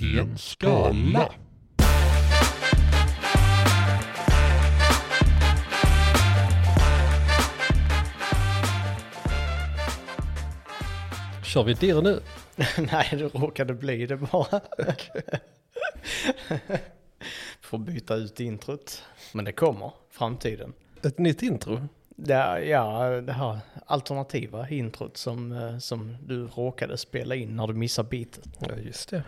[0.00, 1.32] i en skala.
[11.44, 12.20] Kör vi dirr nu?
[12.92, 14.60] Nej, det råkade bli det bara.
[17.60, 19.02] Får byta ut introt.
[19.32, 20.72] Men det kommer, framtiden.
[21.02, 21.88] Ett nytt intro?
[22.16, 27.74] Det, ja, det här alternativa introt som, eh, som du råkade spela in när du
[27.74, 28.48] missade beatet.
[28.58, 29.22] Ja, just det.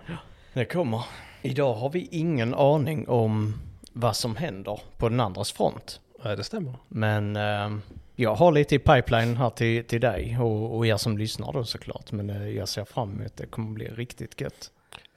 [0.54, 1.04] Det kommer.
[1.42, 3.54] Idag har vi ingen aning om
[3.92, 6.00] vad som händer på den andras front.
[6.24, 6.74] Nej, det stämmer.
[6.88, 7.78] Men eh,
[8.16, 11.64] jag har lite i pipeline här till, till dig och, och er som lyssnar då
[11.64, 12.12] såklart.
[12.12, 14.70] Men eh, jag ser fram emot det kommer bli riktigt gött.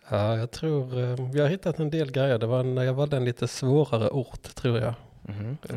[0.10, 2.40] Ja, jag tror eh, vi har hittat en del grejer.
[2.40, 4.94] Det var när jag valde en lite svårare ort, tror jag.
[5.22, 5.58] Mhm.
[5.70, 5.76] Eh,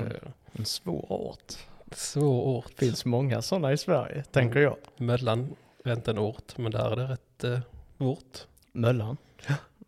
[0.53, 1.53] En svår ort.
[1.93, 2.73] svår ort.
[2.77, 4.77] finns många sådana i Sverige, tänker jag.
[4.97, 7.59] Mellan en ort, men där är det rätt eh,
[7.97, 8.47] vårt.
[8.73, 9.17] Möllan.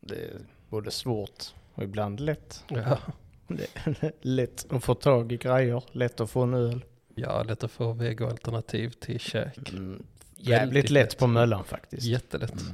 [0.00, 2.64] Det är både svårt och ibland lätt.
[2.68, 2.98] Ja.
[4.20, 6.84] Lätt att få tag i grejer, lätt att få en öl.
[7.14, 9.72] ja, lätt att få vegoalternativ till käk.
[9.72, 10.02] Mm,
[10.36, 11.18] jävligt lätt lätt.
[11.18, 12.02] på Möllan faktiskt.
[12.02, 12.64] Jättelätt.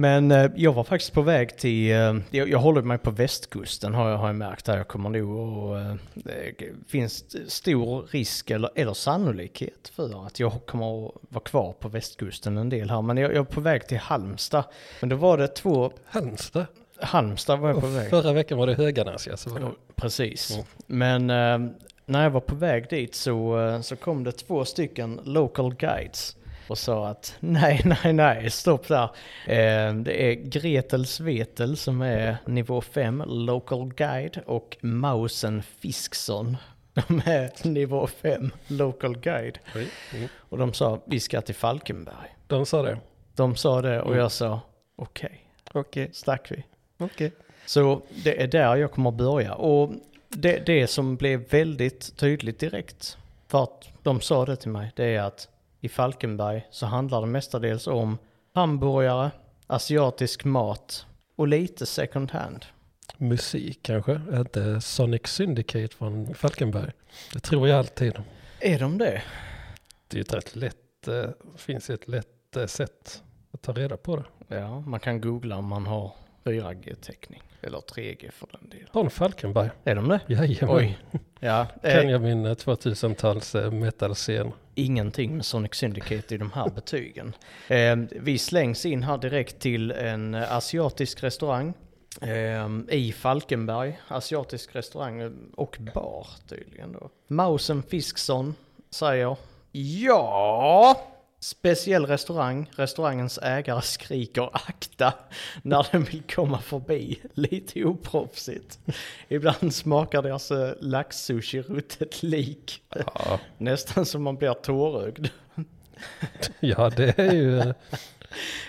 [0.00, 3.94] Men eh, jag var faktiskt på väg till, eh, jag, jag håller mig på västkusten
[3.94, 4.76] har jag, har jag märkt här.
[4.76, 6.54] Jag kommer nog och eh, det
[6.88, 12.58] finns stor risk eller, eller sannolikhet för att jag kommer att vara kvar på västkusten
[12.58, 13.02] en del här.
[13.02, 14.64] Men jag, jag är på väg till Halmstad.
[15.00, 16.66] Men då var det två, Halmstad.
[17.00, 18.10] Halmstad var jag på Och väg.
[18.10, 19.36] förra veckan var det Höganäs, ja.
[19.36, 19.70] Så var det.
[19.96, 20.50] Precis.
[20.50, 21.26] Mm.
[21.26, 21.30] Men
[21.64, 21.72] eh,
[22.06, 26.36] när jag var på väg dit så, så kom det två stycken local guides
[26.70, 29.04] och sa att nej, nej, nej, stopp där.
[29.46, 36.56] Eh, det är Gretel Svetel som är nivå 5 local guide och Mausen Fisksson.
[36.94, 39.58] De är nivå 5 local guide.
[39.74, 39.88] Oj.
[40.36, 42.36] Och de sa vi ska till Falkenberg.
[42.46, 42.98] De sa det.
[43.34, 44.18] De sa det och Mm.
[44.18, 44.60] jag sa
[44.96, 45.40] okej,
[45.72, 46.10] Okej.
[46.12, 46.64] stack vi.
[46.98, 47.32] Okej.
[47.66, 49.54] Så det är där jag kommer att börja.
[49.54, 49.92] Och
[50.28, 55.04] det, det som blev väldigt tydligt direkt, för att de sa det till mig, det
[55.04, 55.48] är att
[55.80, 58.18] i Falkenberg så handlar det mestadels om
[58.54, 59.30] hamburgare,
[59.66, 61.06] asiatisk mat
[61.36, 62.66] och lite second hand.
[63.16, 64.12] Musik kanske?
[64.12, 66.90] Är inte Sonic Syndicate från Falkenberg?
[67.32, 68.22] Det tror jag alltid.
[68.60, 69.22] Är de det?
[70.08, 73.22] Det är ju ett rätt lätt, eh, finns ett lätt eh, sätt
[73.52, 74.24] att ta reda på det.
[74.56, 76.12] Ja, man kan googla om man har
[76.44, 77.42] 4G-täckning.
[77.60, 78.86] Eller 3G för den delen.
[78.92, 79.70] Från Falkenberg.
[79.84, 80.20] Är de det?
[80.26, 80.76] Jajamän.
[80.76, 80.98] Oj.
[81.40, 84.52] Ja, Kan jag min eh, 2000-tals eh, metal-scen.
[84.74, 87.32] ingenting med Sonic Syndicate i de här betygen.
[87.68, 91.72] Eh, vi slängs in här direkt till en eh, asiatisk restaurang
[92.22, 93.98] eh, i Falkenberg.
[94.08, 97.10] Asiatisk restaurang och bar tydligen då.
[97.28, 98.54] Mausen Fisksson
[98.90, 99.36] säger
[99.72, 101.00] ja.
[101.40, 102.70] Speciell restaurang.
[102.76, 105.14] Restaurangens ägare skriker akta
[105.62, 107.20] när den vill komma förbi.
[107.34, 108.78] Lite oproffsigt.
[109.28, 112.82] Ibland smakar deras eh, laxsushi ruttet lik.
[112.94, 113.40] Ja.
[113.58, 115.26] Nästan som man blir tårögd.
[116.60, 117.58] ja, det är ju...
[117.58, 117.74] eh,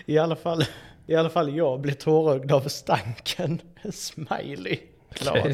[0.05, 0.65] I alla fall,
[1.07, 3.61] i alla fall jag blir tårögd av stanken.
[3.93, 4.79] Smiley.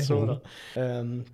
[0.07, 0.39] Sådan.
[0.75, 1.25] Ehm,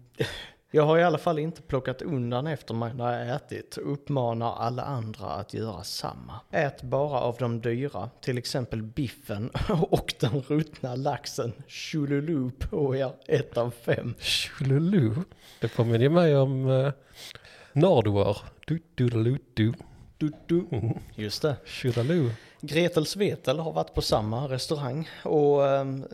[0.74, 4.56] jag har i alla fall inte plockat undan efter mig när jag ätit och uppmanar
[4.56, 6.40] alla andra att göra samma.
[6.52, 9.50] Ät bara av de dyra, till exempel biffen
[9.90, 11.54] och den ruttna laxen.
[11.68, 14.14] shululu på er, ett av fem.
[14.20, 15.14] Shululu?
[15.62, 16.92] Det påminner ju mig om uh,
[17.74, 18.38] Nardwar.
[18.68, 19.74] Du, du, du, du.
[20.22, 20.78] Du, du.
[20.78, 20.98] Mm.
[21.16, 21.56] Just det.
[21.66, 22.30] Chululu.
[22.62, 26.06] Gretel Svetel har varit på samma restaurang och ehm,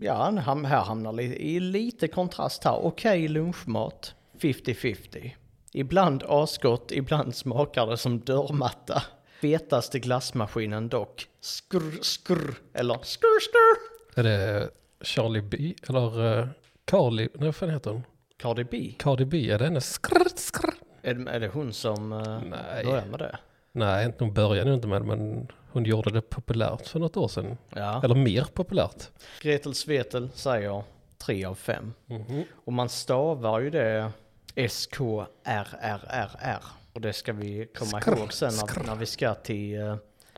[0.00, 2.84] ja, han här hamnar li- i lite kontrast här.
[2.86, 5.30] Okej lunchmat, 50-50.
[5.72, 9.02] Ibland asgott, ibland smakar det som dörrmatta.
[9.40, 11.26] Fetaste glassmaskinen dock.
[11.40, 13.76] Skrr, skrr, eller skrr, skrr.
[14.20, 14.68] Är det
[15.00, 15.74] Charlie B?
[15.88, 16.46] Eller uh,
[16.84, 17.28] Carly?
[17.34, 18.02] Nej, vad fan heter hon?
[18.38, 18.94] Cardi B.
[18.98, 19.50] Cardi B?
[19.50, 20.74] Är det hennes skrr, skrr?
[21.02, 22.84] Är, är det hon som uh, Nej.
[22.84, 23.38] börjar med det?
[23.72, 27.28] Nej, hon började nog inte med det, men hon gjorde det populärt för något år
[27.28, 27.58] sedan.
[27.74, 28.00] Ja.
[28.04, 29.08] Eller mer populärt.
[29.40, 30.82] Gretel Svetel säger
[31.18, 31.92] 3 av 5.
[32.06, 32.44] Mhm.
[32.64, 34.12] Och man stavar ju det
[34.54, 36.62] S-K-R-R-R-R.
[36.92, 39.80] Och det ska vi komma Skrr, ihåg sen när, när vi ska till...
[39.80, 39.96] eh,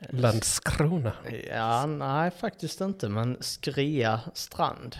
[0.09, 1.11] Landskrona.
[1.49, 4.95] ja, nej faktiskt inte, men Skria strand.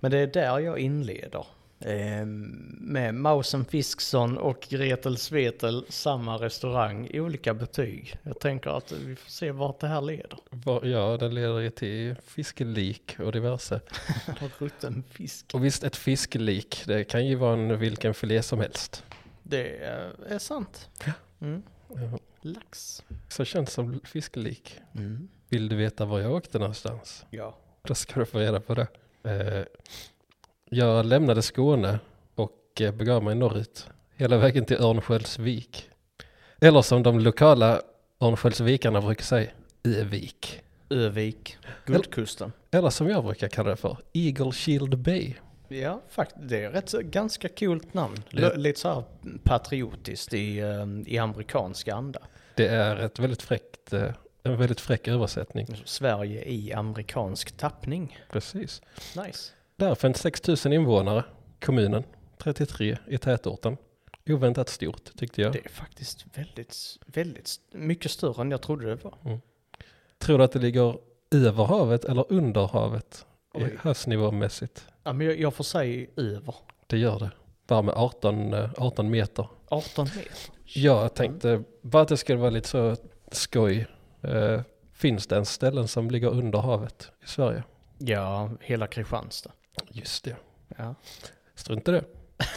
[0.00, 1.46] Men det är där jag inleder.
[1.80, 8.16] Eh, med Mausen Fisksson och Gretel Svetel, samma restaurang, olika betyg.
[8.22, 10.38] Jag tänker att vi får se vart det här leder.
[10.82, 13.80] Ja, den leder ju till fiskelik och diverse.
[14.58, 15.46] Rutten fisk.
[15.54, 19.04] Och visst, ett fiskelik, det kan ju vara en vilken filé som helst.
[19.42, 19.76] Det
[20.28, 20.88] är sant.
[21.40, 21.62] Mm.
[21.88, 23.02] Ja, Lax.
[23.28, 24.80] Så känns som fiskelik.
[24.94, 25.28] Mm.
[25.48, 27.26] Vill du veta var jag åkte någonstans?
[27.30, 27.58] Ja.
[27.82, 28.86] Då ska du få reda på det.
[29.22, 29.64] Eh,
[30.70, 31.98] jag lämnade Skåne
[32.34, 33.86] och eh, begav mig norrut.
[34.16, 35.90] Hela vägen till Örnsköldsvik.
[36.60, 37.80] Eller som de lokala
[38.20, 39.50] Örnsköldsvikarna brukar säga,
[39.84, 40.60] Övik.
[40.90, 41.56] Övik,
[41.86, 42.52] Guldkusten.
[42.70, 45.34] Eller som jag brukar kalla det för, Eagle Shield Bay.
[45.68, 46.48] Ja, faktiskt.
[46.48, 48.16] Det är så, ganska coolt namn.
[48.30, 49.02] L- lite så här
[49.44, 52.20] patriotiskt i, eh, i amerikansk anda.
[52.54, 54.10] Det är ett väldigt fräckt, eh,
[54.42, 55.82] en väldigt fräck översättning.
[55.84, 58.18] Sverige i amerikansk tappning.
[58.30, 58.82] Precis.
[59.26, 59.52] Nice.
[59.78, 61.24] Där finns 6 000 invånare,
[61.60, 62.04] kommunen,
[62.38, 63.76] 33 i tätorten.
[64.28, 65.52] Oväntat stort tyckte jag.
[65.52, 66.76] Det är faktiskt väldigt,
[67.06, 69.40] väldigt mycket större än jag trodde det var.
[70.18, 70.98] Tror du att det ligger
[71.30, 73.26] över havet eller under havet?
[73.54, 73.76] Oj.
[73.78, 74.86] Havsnivåmässigt.
[75.04, 76.54] Ja, men jag, jag får säga över.
[76.86, 77.30] Det gör det.
[77.66, 79.48] Bara med 18, eh, 18 meter.
[79.68, 80.32] 18 meter.
[80.64, 82.96] Jag tänkte bara att det skulle vara lite så
[83.32, 83.86] skoj.
[84.22, 84.60] Eh,
[84.92, 87.62] finns det en ställen som ligger under havet i Sverige?
[87.98, 89.50] Ja, hela Kristianstad.
[89.88, 90.36] Just det.
[90.76, 90.94] Ja.
[91.54, 92.04] Strunt i det.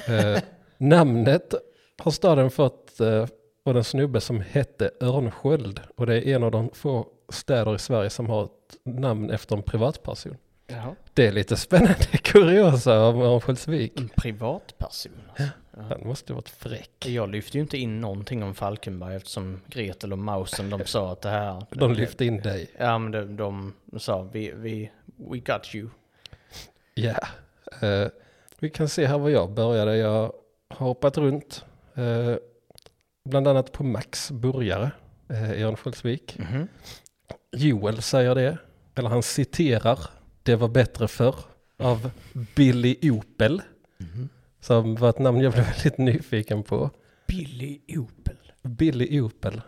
[0.08, 0.42] Eh,
[0.78, 1.54] namnet
[1.98, 3.26] har staden fått eh,
[3.66, 5.82] av en snubbe som hette Örnsköld.
[5.96, 9.56] Och det är en av de få städer i Sverige som har ett namn efter
[9.56, 10.38] en privatperson.
[10.68, 10.96] Jaha.
[11.14, 14.00] Det är lite spännande kuriosa om Örnsköldsvik.
[14.00, 15.12] En privatperson.
[15.30, 15.54] Alltså.
[15.90, 17.06] Han måste varit fräck.
[17.06, 21.22] Jag lyfte ju inte in någonting om Falkenberg eftersom Gretel och Mausen de sa att
[21.22, 21.66] det här...
[21.70, 22.72] De lyfte in dig.
[22.80, 23.36] Ja men de,
[23.86, 25.90] de sa vi, vi, we got you.
[26.94, 27.16] Ja.
[27.82, 28.08] Eh,
[28.60, 29.98] vi kan se här var jag började.
[29.98, 30.34] Jag
[30.70, 31.66] har hoppat runt.
[31.96, 32.36] eh,
[33.26, 34.92] bland annat på Max Burgare
[35.30, 36.38] eh, i Örnsköldsvik.
[36.40, 36.68] Mhm.
[37.52, 38.58] Joel säger det.
[38.96, 40.00] Eller han citerar.
[40.44, 41.36] Det var bättre förr.
[41.78, 42.12] Av
[42.56, 43.62] Billy Opel.
[43.98, 44.30] Mhm.
[44.60, 46.90] Som var ett namn jag blev väldigt nyfiken på.
[47.28, 48.38] Billy Opel.
[48.64, 49.62] Billy Opel.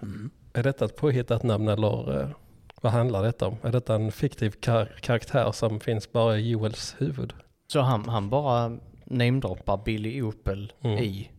[0.53, 2.29] Är detta ett påhittat namn eller eh,
[2.83, 3.57] vad handlar detta om?
[3.61, 7.33] Är detta en fiktiv kar- karaktär som finns bara i Joels huvud?
[7.67, 10.97] Så han, han bara namedroppar Billy Opel Mm.
[10.99, 11.29] i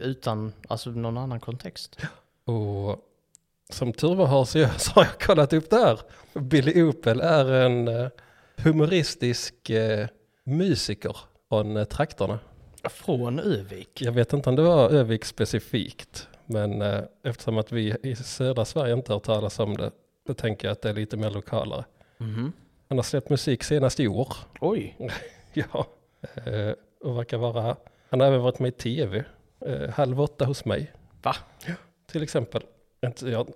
[0.00, 1.98] utan alltså någon annan kontext.
[2.44, 2.98] Och
[3.70, 6.00] som tur var har så, jag, så har jag kollat upp det här.
[6.34, 8.08] Billy Opel är en eh,
[8.56, 10.08] humoristisk eh,
[10.44, 11.16] musiker
[11.48, 12.38] från eh, trakterna.
[12.90, 14.02] Från Övik.
[14.02, 18.64] Jag vet inte om det var Övik specifikt, men eh, eftersom att vi i södra
[18.64, 19.90] Sverige inte har talas om det,
[20.26, 21.84] då tänker jag att det är lite mer lokalare.
[22.18, 22.52] Mhm.
[22.88, 24.28] Han har släppt musik senast i år.
[24.60, 24.96] Oj.
[25.58, 25.86] Ja,
[26.44, 27.76] eh, och verkar vara,
[28.10, 29.24] han har även varit med i tv,
[29.66, 30.92] eh, Halv åtta hos mig.
[31.22, 31.36] Va?
[32.06, 32.62] Till exempel.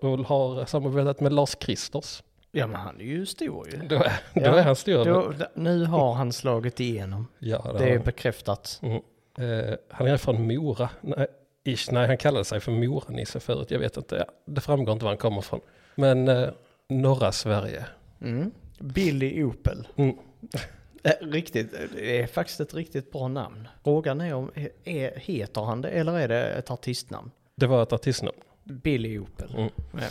[0.00, 2.22] Och har samarbetat med Lars Kristers.
[2.52, 3.76] Ja men han är ju stor ju.
[3.88, 5.04] Då är, då Ja, är han stor.
[5.04, 7.26] Då, nu har han slagit igenom.
[7.38, 8.80] Ja, det Det är bekräftat.
[8.82, 9.02] Mm.
[9.38, 10.88] Eh, han är från Mora.
[11.00, 11.26] Nej,
[11.64, 13.70] ish, nej, han kallade sig för Mora-Nisse förut.
[13.70, 14.16] Jag vet inte.
[14.16, 15.60] Ja, det framgår inte var han kommer från.
[15.94, 16.48] Men eh,
[16.88, 17.84] norra Sverige.
[18.20, 18.50] Mm.
[18.78, 19.88] Billy Opel.
[19.96, 20.16] Mm.
[21.02, 23.68] Eh, Riktigt, det är faktiskt ett riktigt bra namn.
[23.84, 24.50] Frågan är om,
[24.84, 27.30] är, heter han det eller är det ett artistnamn?
[27.56, 28.36] Det var ett artistnamn.
[28.64, 29.54] Billy Opel.
[29.54, 29.70] Mm.
[29.92, 30.06] Ja.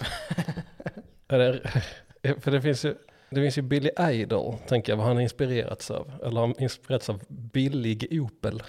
[2.39, 2.95] För det finns ju,
[3.29, 6.11] det finns ju Billy Idol, tänker jag, vad han har inspirerats av.
[6.23, 8.63] Eller han har inspirerats av Billig Opel.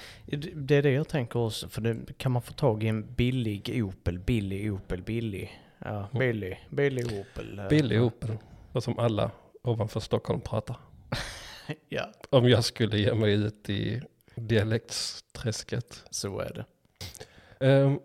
[0.55, 3.83] Det- är det jag tänker också, för det, kan man få tag i en billig
[3.85, 5.49] Opel, Billy Opel, Billy.
[5.79, 7.59] Ja, Billy, Billy Opel.
[7.59, 8.31] eh, Billy Opel.
[8.73, 9.31] Och som alla
[9.62, 10.77] ovanför Stockholm pratar.
[11.88, 14.02] Ja, Om jag skulle ge mig ut i
[14.35, 16.05] dialektsträsket.
[16.11, 16.64] så är det.
[17.67, 17.99] Ehm,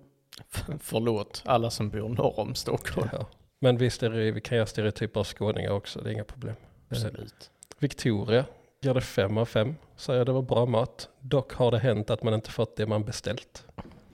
[0.79, 3.09] Förlåt alla som bor norr om Stockholm.
[3.11, 3.27] ja.
[3.59, 6.55] Men visst är det, vi kan göra stereotyper av skåningar också, det är inga problem.
[6.59, 7.51] Eh, Absolut.
[7.79, 8.45] Victoria
[8.81, 9.75] ger det fem av fem.
[9.95, 11.09] Säger det var bra mat.
[11.19, 13.65] Dock har det hänt att man inte fått det man beställt.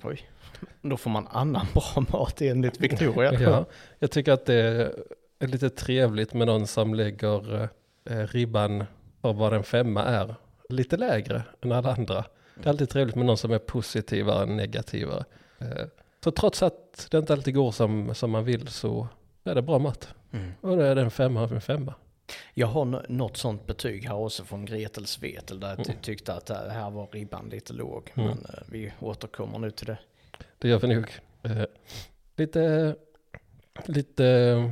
[0.04, 0.30] Oj.
[0.82, 3.34] Då får man annan bra mat enligt Victoria.
[3.40, 3.66] Ja,
[4.00, 4.92] jag tycker att det
[5.40, 7.70] är lite trevligt med någon som lägger
[8.06, 8.86] eh, ribban
[9.22, 10.36] för vad en femma är
[10.70, 12.26] lite lägre än alla andra.
[12.56, 15.26] Det är alltid trevligt med någon som är positivare än negativare.
[15.60, 15.86] Eh,
[16.24, 19.08] så trots att det inte alltid går som, som man vill så
[19.50, 20.08] är det bra mat.
[20.32, 20.52] Mm.
[20.62, 21.94] Och då är det en femma av en femma.
[22.54, 26.02] Jag har nå- något sånt betyg här också från Gretel Svetel där jag ty- Mm.
[26.02, 28.12] tyckte att det här var ribban lite låg.
[28.16, 28.28] Mm.
[28.28, 29.98] Men eh, vi återkommer nu till det.
[30.58, 31.08] Det gör vi nog.
[31.44, 31.64] Eh,
[32.36, 32.96] lite,
[33.86, 34.72] lite eh,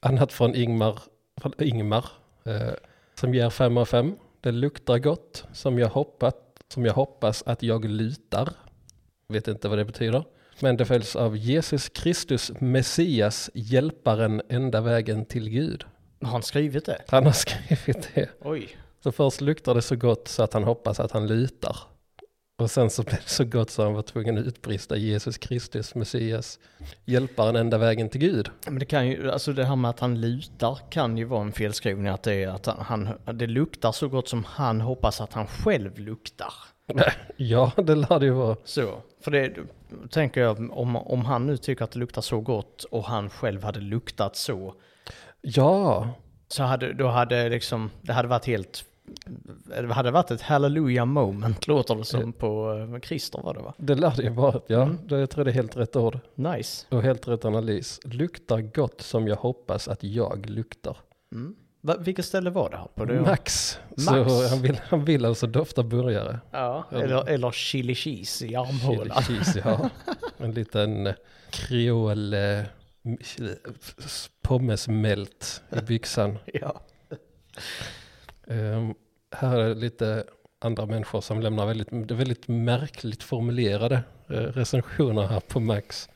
[0.00, 0.98] annat från Ingmar,
[1.40, 2.04] från Ingmar
[2.44, 2.70] eh,
[3.14, 4.16] som ger fem av fem.
[4.40, 6.36] Det luktar gott som jag, hoppat,
[6.68, 8.48] som jag hoppas att jag lutar.
[9.28, 10.24] Vet inte vad det betyder.
[10.62, 15.84] Men det följs av Jesus Kristus, Messias, hjälparen, enda vägen till Gud.
[16.22, 17.02] Har han skrivit det?
[17.08, 18.28] Han har skrivit det.
[18.40, 18.76] Oj.
[19.02, 21.76] Så först luktar det så gott så att han hoppas att han lutar.
[22.58, 25.94] Och sen så blev det så gott så han var tvungen att utbrista Jesus Kristus,
[25.94, 26.58] Messias,
[27.04, 28.50] hjälparen enda vägen till Gud.
[28.66, 31.52] Men det kan ju, alltså det här med att han lutar kan ju vara en
[31.52, 32.06] felskrivning.
[32.06, 35.98] Att det är att han, det luktar så gott som han hoppas att han själv
[35.98, 36.52] luktar.
[37.36, 38.56] Ja, det lär det ju vara.
[38.64, 39.56] Så, för det
[40.10, 43.62] tänker jag, om, om han nu tycker att det luktar så gott och han själv
[43.64, 44.74] hade luktat så,
[45.40, 46.08] Ja,
[46.48, 48.84] så hade, då hade liksom, det hade varit helt,
[49.82, 53.74] det hade varit ett hallelujah moment låter det som på eh, Christer var det va?
[53.76, 54.60] det lär det ju vara.
[54.66, 54.98] Ja, Mm.
[55.08, 56.18] det, jag tror det är helt rätt ord.
[56.34, 56.86] Nice.
[56.90, 58.00] Och helt rätt analys.
[58.04, 60.96] Luktar gott som jag hoppas att jag luktar.
[61.32, 61.54] Mm.
[61.80, 63.04] Va, vilket ställe var det här på?
[63.04, 63.20] Det?
[63.20, 63.78] Max.
[63.88, 64.04] Max.
[64.04, 66.40] Så han vill, han vill alltså dofta burgare.
[66.50, 69.22] Ja, eller, eller chili cheese i armhålan.
[69.22, 69.90] Chili cheese, ja.
[70.38, 71.14] En liten eh,
[71.50, 72.62] kreol eh,
[74.42, 76.38] pommesmält i byxan.
[76.54, 76.80] Ja.
[78.46, 78.94] Ehm,
[79.30, 80.24] här är lite
[80.58, 86.08] andra människor som lämnar väldigt, det är väldigt märkligt formulerade eh, recensioner här på Max.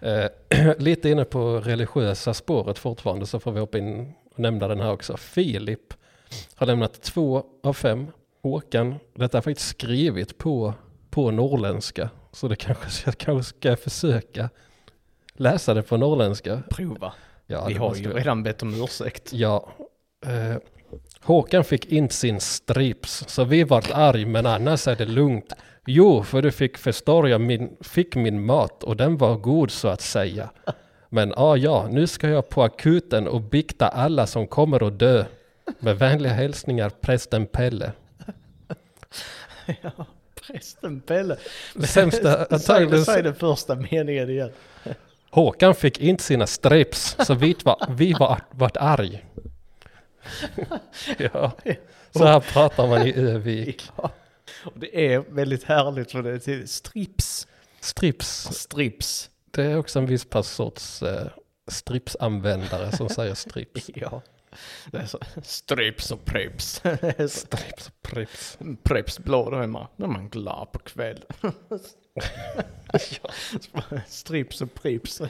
[0.00, 0.26] Eh,
[0.78, 4.92] lite inne på religiösa spåret fortfarande så får vi hoppa in och nämna den här
[4.92, 5.16] också.
[5.16, 5.94] Filip
[6.54, 8.06] har lämnat två av fem.
[8.42, 10.74] Håkan, detta är faktiskt skrivit på,
[11.10, 12.10] på norrländska.
[12.32, 14.48] Så det kanske jag kanske ska försöka
[15.32, 16.62] läsa det på norrländska.
[16.70, 17.12] Prova.
[17.46, 19.32] Ja, Vi har ju redan bett om ursäkt.
[19.32, 19.68] Ja.
[20.26, 20.56] Eh,
[21.22, 25.52] Håkan fick inte sin strips, så vi vart arg, men annars är det lugnt.
[25.86, 29.88] Jo, för du fick förstår jag min, fick min mat och den var god så
[29.88, 30.50] att säga.
[31.12, 35.24] Men ah, ja, nu ska jag på akuten och bikta alla som kommer att dö.
[35.78, 37.92] Med vänliga hälsningar, prästen Pelle.
[39.82, 40.06] ja,
[40.46, 41.36] prästen Pelle.
[41.84, 43.04] Sämsta antagligen...
[43.04, 44.50] säg den första meningen igen.
[45.30, 49.24] Håkan fick inte sina strips, så vi var, vi var, vart arg.
[51.18, 51.52] ja,
[52.10, 53.90] så här pratar man i Övik.
[53.96, 54.10] Ja.
[54.64, 57.46] Och det är väldigt härligt för det är strips.
[57.80, 59.29] Strips, Strips.
[59.50, 61.26] Det är också en viss pass sorts eh,
[61.68, 63.90] stripsanvändare som säger strips.
[63.94, 64.22] Ja.
[64.90, 66.20] Det är så, strips och
[66.58, 66.96] så-
[67.28, 68.58] Strips och prips.
[68.82, 71.22] preps blå, då är man, då är man glad på kvällen.
[74.06, 75.22] Strips och preps.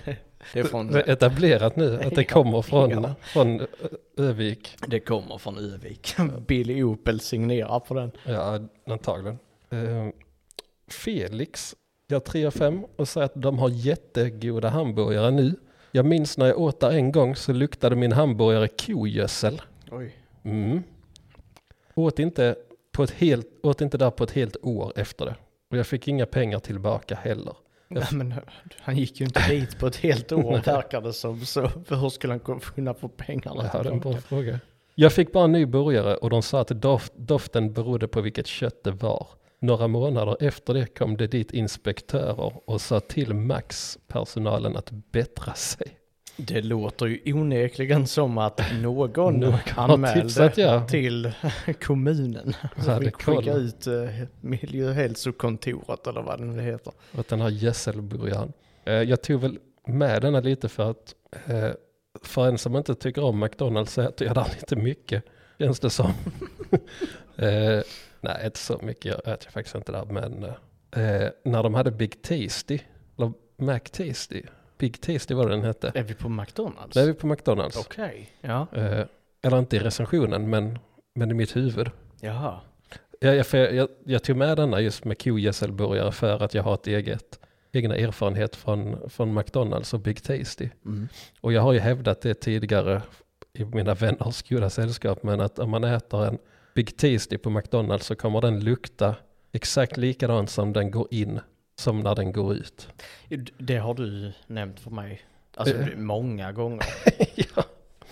[0.52, 3.14] Det är från, etablerat nu att det Ja, kommer från, ja.
[3.22, 3.66] från Ö-
[4.16, 4.76] Övik.
[4.86, 6.14] det kommer från Övik.
[6.46, 8.10] Billy Opel signerar på den.
[8.24, 9.38] Ja, antagligen.
[9.70, 10.08] Eh,
[10.88, 11.74] Felix,
[12.14, 15.54] jag 3 av 5 och säger att de har jättegoda hamburgare nu.
[15.92, 19.62] Jag minns när jag åt där en gång så luktade min hamburgare kogödsel.
[19.90, 20.14] Oj.
[20.42, 20.82] Mm.
[21.94, 22.56] Åt, inte
[22.92, 25.34] på ett helt, åt inte där på ett helt år efter det.
[25.70, 27.54] Och jag fick inga pengar tillbaka heller.
[27.88, 28.34] Nej, men
[28.80, 31.40] han gick ju inte dit på ett helt år verkar det som.
[31.46, 34.60] Så hur skulle han kunna få pengarna Ja, det är en bra fråga.
[34.94, 38.46] Jag fick bara en ny burgare och de sa att doft, doften berodde på vilket
[38.46, 39.26] kött det var.
[39.62, 45.86] Några månader efter det kom det dit inspektörer och sa till Max-personalen att bättra sig.
[46.36, 50.86] Det låter ju onekligen som att någon, Någon anmälde tipsat, ja.
[50.86, 51.32] till
[51.82, 52.54] kommunen.
[52.76, 53.94] Så fick skicka ut eh,
[54.40, 56.92] miljöhälsokontoret eller vad det nu heter.
[57.12, 58.52] Och den här gödselburgaren.
[58.84, 61.14] Eh, jag tog väl med denna lite för att
[61.46, 61.70] eh,
[62.22, 65.24] för en som inte tycker om McDonalds så äter jag där lite mycket.
[65.60, 66.06] Känns det som.
[67.36, 67.82] eh,
[68.20, 69.04] nej, inte så mycket.
[69.04, 70.04] Jag äter faktiskt inte där.
[70.04, 72.78] Men eh, när de hade Big Tasty,
[73.18, 74.42] eller McTasty.
[74.78, 75.92] Big Tasty var det den hette.
[75.94, 76.94] Är vi på McDonalds?
[76.94, 77.76] Det är vi på McDonalds.
[77.76, 78.66] Okej, ja.
[78.72, 79.04] Eh,
[79.42, 80.78] eller inte i recensionen, men,
[81.14, 81.90] men i mitt huvud.
[82.20, 82.60] Jaha.
[83.20, 86.74] Jag, jag, för jag, jag tog med denna just med kogödselburgare för att jag har
[86.74, 87.40] ett eget,
[87.72, 90.68] egna erfarenhet från, från McDonalds och Big Tasty.
[90.84, 91.08] Mm.
[91.40, 93.02] Och jag har ju hävdat det tidigare
[93.52, 96.38] i mina vänners goda sällskap, men att om man äter en
[96.74, 99.14] Big Tasty på McDonalds så kommer den lukta
[99.52, 101.40] exakt likadant som den går in,
[101.78, 102.88] som när den går ut.
[103.58, 105.20] Det har du nämnt för mig.
[105.56, 105.96] Alltså Eh.
[105.96, 106.86] många gånger.
[107.34, 107.62] ja.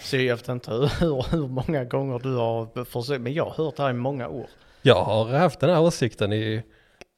[0.01, 3.77] Så jag vet inte hur, hur, många gånger du har försökt, men jag har hört
[3.77, 4.47] det här i många år.
[4.83, 6.63] Jag har haft den här åsikten i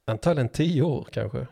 [0.07, 1.47] antagligen tio år kanske.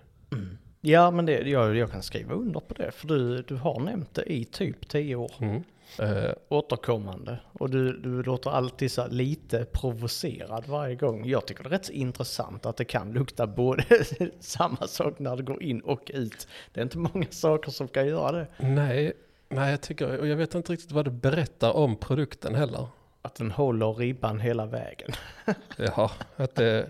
[0.82, 4.14] Ja, men det, jag, jag kan skriva under på det, för du, du har nämnt
[4.14, 5.32] det i typ tio år.
[5.40, 5.64] Mm.
[5.98, 7.40] Eh, Återkommande.
[7.54, 11.26] Och du, du låter alltid så lite provocerad varje gång.
[11.28, 13.84] Jag tycker det är rätt så intressant att det kan lukta både
[14.40, 16.48] samma sak när det går in och ut.
[16.74, 18.48] Det är inte många saker som kan göra det.
[18.58, 19.14] nej,
[19.50, 22.88] nej, jag tycker, och jag vet inte riktigt vad det berättar om produkten heller.
[23.22, 25.12] Att den håller ribban hela vägen.
[25.78, 26.90] Ja, att det,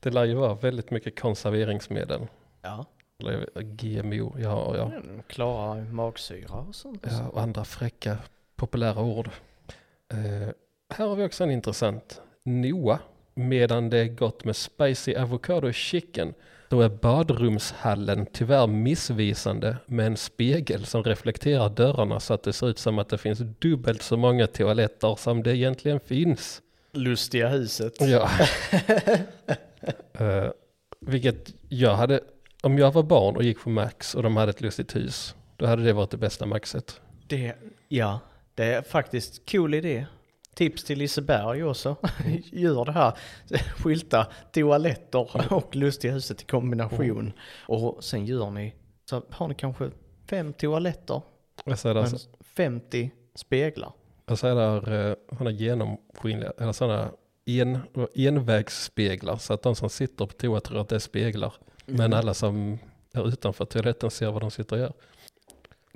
[0.00, 2.26] det lär ju vara väldigt mycket konserveringsmedel.
[2.62, 2.84] Ja.
[3.22, 4.92] Eller GMO, ja, ja,
[5.26, 7.06] klarar magsyra och sånt.
[7.10, 8.18] ja och andra fräcka
[8.58, 9.30] populära ord.
[10.12, 10.48] Eh,
[10.94, 12.20] här har vi också en intressant.
[12.42, 12.98] Noah
[13.34, 16.34] medan det är gott med spicy avocado chicken
[16.68, 22.68] då är badrumshallen tyvärr missvisande med en spegel som reflekterar dörrarna så att det ser
[22.68, 26.62] ut som att det finns dubbelt så många toaletter som det egentligen finns.
[26.92, 27.94] Lustiga huset.
[28.00, 28.30] Ja.
[30.12, 30.50] Eh,
[31.00, 32.20] vilket jag hade,
[32.62, 35.66] om jag var barn och gick på Max och de hade ett lustigt hus, då
[35.66, 37.00] hade det varit det bästa Maxet.
[37.26, 37.54] Det,
[37.88, 38.20] ja,
[38.58, 40.06] det är faktiskt cool idé.
[40.54, 41.96] Tips till Liseberg också.
[42.52, 43.12] Gör det här.
[43.82, 47.32] Skylta toaletter och lustiga huset i kombination.
[47.66, 48.74] Och sen gör ni,
[49.10, 49.90] så har ni kanske
[50.30, 51.22] fem toaletter,
[51.64, 52.08] Jag säger där,
[52.56, 53.92] 50 speglar.
[54.26, 57.10] jag säger där eh, sådana genomskinliga, eller sådana
[57.46, 57.78] en,
[58.14, 61.52] envägsspeglar så att de som sitter på toa tror att det är speglar.
[61.86, 62.18] Men Mm.
[62.18, 62.78] alla som
[63.14, 64.92] är utanför toaletten ser vad de sitter och gör.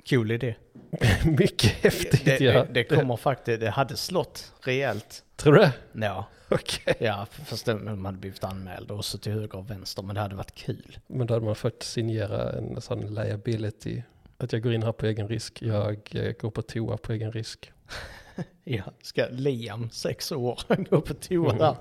[0.09, 0.55] Cool idé.
[1.25, 2.63] Mycket häftigt Det, ja.
[2.63, 5.23] det, det kommer faktiskt, det hade slått rejält.
[5.35, 5.73] Tror du det?
[5.93, 6.95] Ja, Okej.
[6.99, 10.21] ja fast det- man hade blivit anmäld och så till höger och vänster, men det
[10.21, 10.97] hade varit kul.
[11.07, 14.01] Men då hade man fått signera en sån liability.
[14.37, 15.61] Att jag går in här på egen risk.
[15.61, 17.71] Jag eh, går på toa på egen risk.
[18.63, 21.57] Ja, ska Liam, sex år, gå på toa Mm.
[21.57, 21.75] där?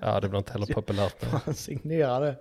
[0.00, 1.22] Ja, det blir inte heller populärt.
[1.22, 1.28] nu.
[1.44, 2.36] Han signerade.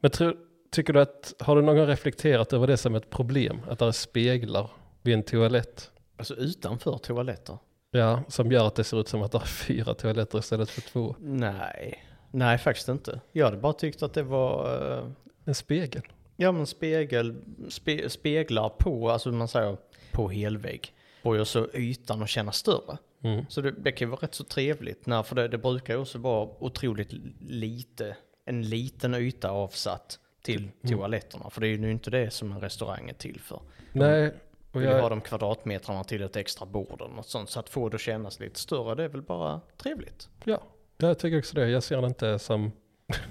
[0.00, 0.36] Men tror,
[0.72, 3.60] tycker du att, har du någon gång reflekterat över det som ett problem?
[3.68, 4.70] Att det är speglar
[5.02, 5.90] vid en toalett?
[6.16, 7.58] Alltså utanför toaletter?
[7.90, 10.80] Ja, som gör att det ser ut som att det är fyra toaletter istället för
[10.80, 11.16] två.
[11.20, 13.20] Nej, nej faktiskt inte.
[13.32, 15.04] Jag hade bara tyckt att det var, eh,
[15.44, 16.02] En spegel.
[16.36, 17.36] ja men spegel,
[17.68, 19.76] spe, speglar på, alltså man säger
[20.12, 20.94] på helvägg.
[21.22, 22.98] Får så ytan att känna större.
[23.24, 23.44] Mm.
[23.48, 26.00] Så det, det kan ju vara rätt så trevligt, när, för det, det brukar ju
[26.00, 31.50] också vara otroligt lite, en liten yta avsatt till toaletterna.
[31.50, 33.60] För det är ju inte det som en restaurang är till för.
[33.92, 34.32] Nej,
[34.72, 35.02] och Vill jag...
[35.02, 37.50] ha de kvadratmetrarna till ett extra bord eller något sånt.
[37.50, 40.28] Så att få det att kännas lite större, det är väl bara trevligt.
[40.44, 40.62] ja,
[40.96, 41.68] jag tycker också det.
[41.68, 42.72] Jag ser det inte som,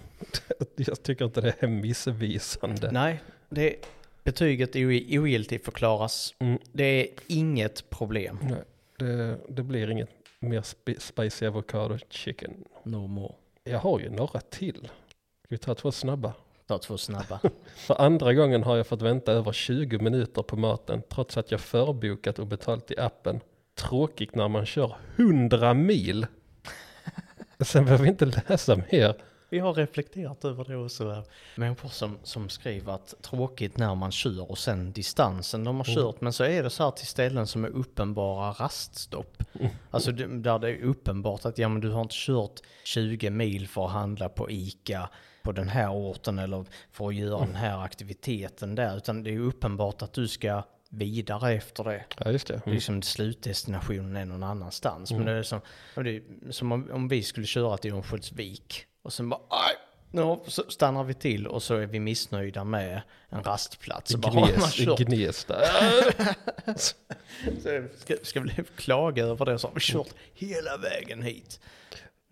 [0.76, 2.92] jag tycker inte det är missvisande.
[2.92, 3.76] Nej, det,
[4.24, 6.36] betyget ogiltigt förklaras.
[6.40, 6.60] Mm.
[6.72, 8.40] Det är inget problem.
[8.42, 8.64] Nej,
[8.98, 12.64] det, det blir inget mer spi- spicy avocado chicken.
[12.84, 13.34] No more.
[13.64, 14.90] Jag har ju några till.
[15.44, 16.34] Ska vi ta två snabba?
[16.72, 17.40] Ta två snabba.
[17.76, 21.60] För andra gången har jag fått vänta över 20 minuter på maten trots att jag
[21.62, 23.40] förbokat och betalt i appen.
[23.76, 26.26] Tråkigt när man kör 100 mil.
[27.60, 29.16] Sen behöver vi inte läsa mer.
[29.50, 31.24] Vi har reflekterat över det också.
[31.56, 35.96] Människor som, som skriver att tråkigt när man kör och sen distansen de har Mm.
[35.96, 36.22] kört.
[36.22, 39.44] Men så är det så här till ställen som är uppenbara raststopp.
[39.92, 43.68] Alltså det- där det är uppenbart att ja, men du har inte kört 20 mil
[43.68, 45.10] för att handla på ICA
[45.44, 48.98] på den här orten eller för att göra den här aktiviteten där.
[48.98, 52.06] Utan det är uppenbart att du ska vidare efter det.
[52.18, 52.54] Ja, just det.
[52.54, 52.74] Mm.
[52.74, 55.12] Liksom slutdestinationen är någon annanstans.
[55.12, 55.62] Men det är som,
[55.96, 59.76] det är som om, om vi skulle köra till Örnsköldsvik och sen bara aj,
[60.12, 64.16] nu så stannar vi till och så är vi missnöjda med en rastplats.
[64.16, 65.56] Gnes, Gnesta.
[67.98, 71.60] ska, ska vi klaga över det så har vi kört hela vägen hit.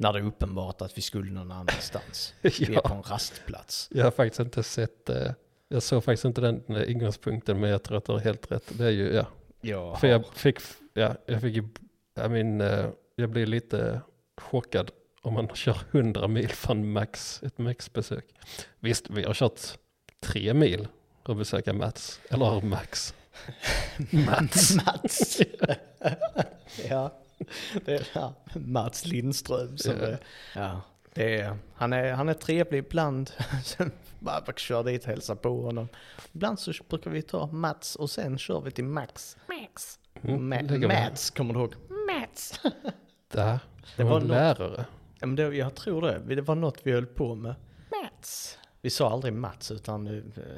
[0.01, 2.33] När det är uppenbart att vi skulle någon annanstans.
[2.41, 2.81] Vi är Ja.
[2.81, 3.87] på en rastplats.
[3.91, 5.31] Jag har faktiskt inte sett, eh,
[5.67, 8.63] jag såg faktiskt inte den eh, ingångspunkten men jag tror att du har helt rätt.
[8.67, 9.25] Det är ju, ja.
[9.61, 10.59] Ja, För jag fick,
[10.93, 11.67] ja, jag fick ju,
[12.15, 12.85] jag min, eh,
[13.15, 14.01] jag blir lite
[14.37, 18.25] chockad om man kör 100 mil från Max, ett Max-besök.
[18.79, 19.59] Visst, vi har kört
[20.21, 20.87] tre mil
[21.25, 23.13] för att besöka Mats, eller Max.
[24.11, 24.75] Mats.
[24.85, 25.39] Mats.
[26.89, 27.19] ja,
[27.85, 30.05] det är ja, Mats Lindström som Ja.
[30.07, 30.19] är,
[30.55, 30.81] ja,
[31.13, 33.31] det är, han är, han är trevlig ibland.
[33.63, 35.87] Sen bara bara kör dit och hälsar på honom.
[36.33, 39.37] Ibland så brukar vi ta Mats och sen kör vi till Max.
[39.47, 39.99] Max.
[40.21, 41.73] Mm, vi- Mats, kommer du ihåg?
[41.89, 42.59] Mats.
[43.31, 43.59] Det
[43.97, 44.85] Det var en något- lärare.
[45.19, 46.35] Ja, men det, jag tror det.
[46.35, 47.55] Det var något vi höll på med.
[48.03, 48.57] Mats.
[48.81, 50.07] Vi sa aldrig Mats utan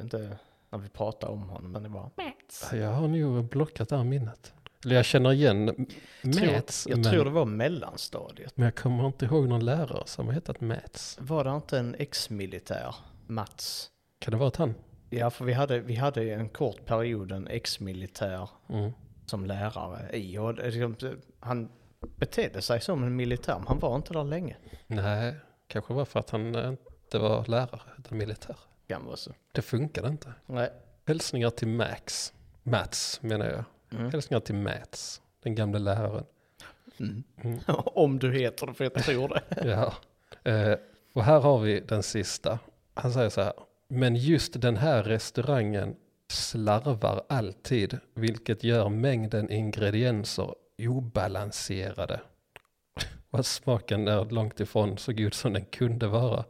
[0.00, 0.36] inte
[0.70, 1.72] när vi pratade om honom.
[1.72, 2.70] Men det var Mats.
[2.72, 4.52] Jag har nog blockat det här minnet.
[4.84, 5.86] Eller jag känner igen
[6.22, 8.56] Mats, jag men, tror det var mellanstadiet.
[8.56, 11.16] men jag kommer inte ihåg någon lärare som har hetat Mats.
[11.20, 12.94] Var det inte en ex-militär,
[13.26, 13.90] Mats?
[14.18, 14.74] Kan det vara att han?
[15.10, 18.92] Ja, för vi hade, vi hade en kort period en ex-militär Mm.
[19.26, 20.38] som lärare i.
[20.38, 21.68] Och det- han
[22.16, 24.56] betedde sig som en militär, men han var inte där länge.
[24.86, 25.34] Nej,
[25.66, 26.68] kanske var för att han eh,
[27.04, 28.56] inte var lärare utan militär.
[28.88, 29.30] Kan vara så.
[29.52, 30.32] Det funkade inte.
[30.46, 30.70] Nej.
[31.06, 32.32] Hälsningar till Max.
[32.62, 33.64] Mats menar jag.
[33.92, 34.10] Mm.
[34.10, 35.22] Hälsningar till Mats.
[35.42, 36.24] Den gamla läraren.
[37.00, 37.22] Mm.
[37.42, 37.60] Mm.
[37.84, 39.42] Om du heter det, för jag tror det.
[39.64, 39.94] Ja.
[40.50, 40.78] Eh,
[41.12, 42.58] och här har vi den sista.
[42.94, 43.52] Han säger så här.
[43.88, 45.96] Men just den här restaurangen
[46.28, 52.20] slarvar alltid, vilket gör mängden ingredienser obalanserade.
[53.30, 56.44] och smaken är långt ifrån så god som den kunde vara.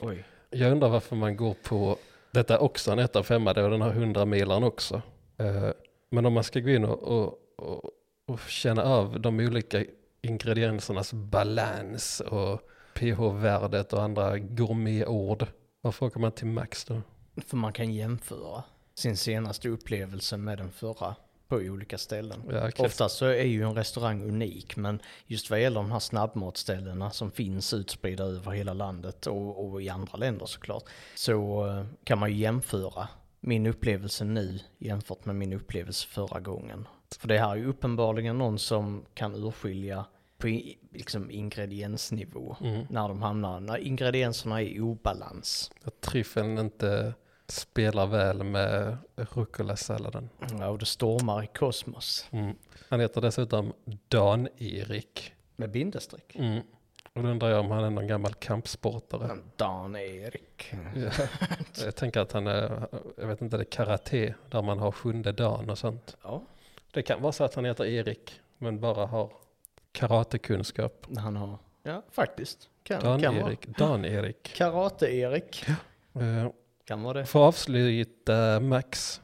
[0.00, 0.24] Oj.
[0.50, 1.96] Jag undrar varför man går på,
[2.30, 5.02] detta är också en 1 av 5 det och den har 100 milaren också.
[5.38, 5.70] Eh,
[6.12, 7.90] Men om man ska gå in och, och, och,
[8.26, 9.84] och känna av de olika
[10.22, 12.60] ingrediensernas balans och
[12.94, 15.46] pH-värdet och andra gourmetord.
[15.80, 17.02] Varför åker man till Max då?
[17.46, 18.62] För man kan jämföra
[18.94, 21.14] sin senaste upplevelse med den förra
[21.48, 22.42] på olika ställen.
[22.50, 22.86] Ja, okej.
[22.86, 27.30] Oftast så är ju en restaurang unik, men just vad gäller de här snabbmatställena som
[27.30, 32.30] finns utspridda över hela landet och, och i andra länder såklart, så eh, kan man
[32.30, 33.08] ju jämföra
[33.44, 36.88] min upplevelse nu jämfört med min upplevelse förra gången.
[37.18, 40.04] För det här är ju uppenbarligen någon som kan urskilja
[40.38, 40.60] på
[40.92, 42.86] liksom ingrediensnivå Mm.
[42.90, 45.70] när de hamnar, när ingredienserna är i obalans.
[45.84, 47.14] Att tryffeln inte
[47.46, 50.28] spelar väl med rucola-salladen.
[50.58, 52.26] Ja, och det stormar i kosmos.
[52.30, 52.56] Mm.
[52.88, 53.72] Han heter dessutom
[54.08, 55.32] Dan-Erik.
[55.56, 56.34] Med bindestreck.
[56.36, 56.62] Mm.
[57.14, 59.38] Och då undrar jag om han är någon gammal kampsportare.
[59.56, 60.72] Dan-Erik.
[60.94, 61.10] Ja.
[61.84, 65.32] Jag tänker att han är, jag vet inte, det är karate där man har sjunde
[65.32, 66.16] dagen och sånt.
[66.22, 66.42] Ja,
[66.92, 69.32] Det kan vara så att han heter Erik men bara har
[69.92, 71.06] karatekunskap.
[71.18, 72.68] han har, ja faktiskt.
[72.82, 73.20] Kan, kan vara.
[73.32, 73.78] Dan-Erik.
[73.78, 74.52] Dan-Erik.
[74.56, 75.64] Karate-Erik.
[76.14, 76.50] Eh,
[76.84, 77.26] Kan vara det.
[77.26, 79.20] Får avsluta Max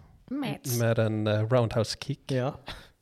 [0.80, 2.32] med en eh, roundhouse kick.
[2.32, 2.54] Ja,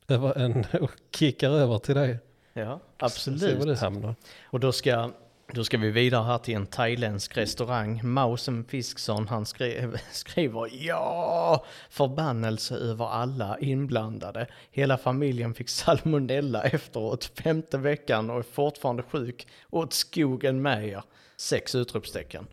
[0.07, 2.19] Över en, och kickar över till dig.
[2.59, 3.79] Ja Se var du absolut.
[3.79, 4.15] hamnar.
[4.45, 5.11] Och då ska,
[5.53, 8.01] då ska vi vidare här till en thailändsk restaurang.
[8.03, 14.47] Mausen Fiskson, han skrev, skriver ja, förbannelse över alla inblandade.
[14.71, 19.47] Hela familjen fick salmonella efteråt, femte veckan och är fortfarande sjuk.
[19.69, 21.03] Åt skogen med er.
[21.37, 22.47] Sex utropstecken.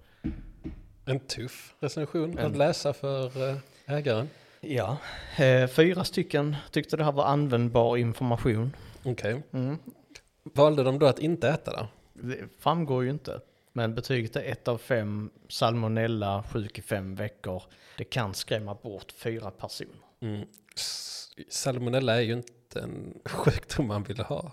[1.06, 4.28] En tuff recension En- att läsa för eh, ägaren.
[4.60, 4.96] Ja,
[5.36, 8.76] eh, fyra stycken tyckte det här var användbar information.
[9.04, 9.42] Okej.
[9.52, 9.78] Mm.
[10.42, 11.86] Valde de då att inte äta det?
[12.28, 13.40] Det framgår ju inte.
[13.72, 17.62] Men betyget är 1 av 5, salmonella, sjuk i fem veckor.
[17.98, 19.94] Det kan skrämma bort fyra personer.
[20.20, 20.46] Mm.
[20.76, 21.10] S-
[21.48, 24.52] Salmonella är ju inte en sjukdom man vill ha.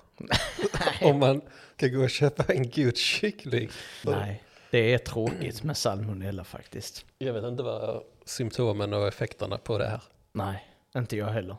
[1.01, 1.41] Om man
[1.75, 3.69] kan gå och köpa en god kyckling.
[4.05, 7.05] Nej, det är tråkigt med salmonella faktiskt.
[7.17, 10.01] Jag vet inte vad symptomen och effekterna på det är.
[10.31, 11.55] Nej, inte jag heller.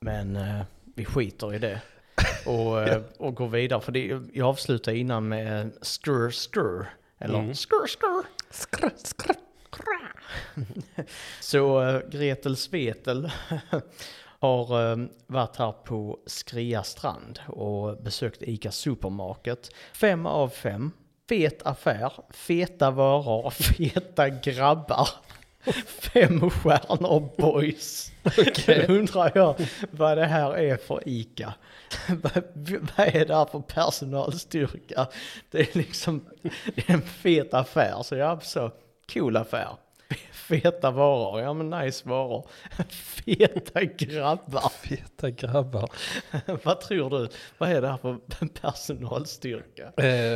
[0.00, 0.62] Men eh,
[0.94, 1.82] vi skiter i det.
[2.46, 6.86] Och, eh, och går vidare, för det, jag avslutar innan med skrr skrr.
[7.18, 7.54] Eller Mm.
[7.54, 8.24] skrr skrr.
[8.50, 9.36] Skrr, skrr.
[11.40, 13.30] Så uh, Gretel Svetel
[14.40, 19.70] har eh, varit här på Skria strand och besökt ICA Supermarket.
[19.92, 20.90] Fem av fem.
[21.28, 25.08] Fet affär, feta varor, feta grabbar.
[25.86, 28.12] Fem stjärnor boys.
[28.24, 28.84] Okej.
[28.88, 29.54] Då undrar jag
[29.90, 31.54] vad det här är för ICA.
[32.08, 32.42] vad
[32.96, 35.06] vad är det här för personalstyrka?
[35.50, 36.24] Det är liksom
[36.74, 38.70] det är en fet affär, så jag så
[39.14, 39.68] cool affär.
[40.32, 42.46] Feta varor, ja men nice varor.
[42.88, 45.90] Feta grabbar, Feta grabbar.
[46.64, 47.28] vad tror du?
[47.58, 49.82] Vad är det här för personalstyrka?
[49.86, 49.92] Eh,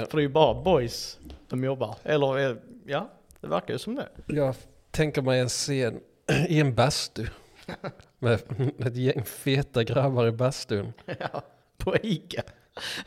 [0.08, 1.18] För det är ju bara boys
[1.50, 2.56] som jobbar, eller eh,
[2.86, 3.10] ja,
[3.40, 4.08] det verkar ju som det.
[4.26, 4.54] jag
[4.94, 6.00] tänker mig en scen
[6.48, 7.26] i en bastu.
[8.18, 8.40] Med
[8.86, 10.92] ett gäng feta grabbar i bastun.
[11.18, 11.42] Ja,
[11.76, 12.42] på ICA.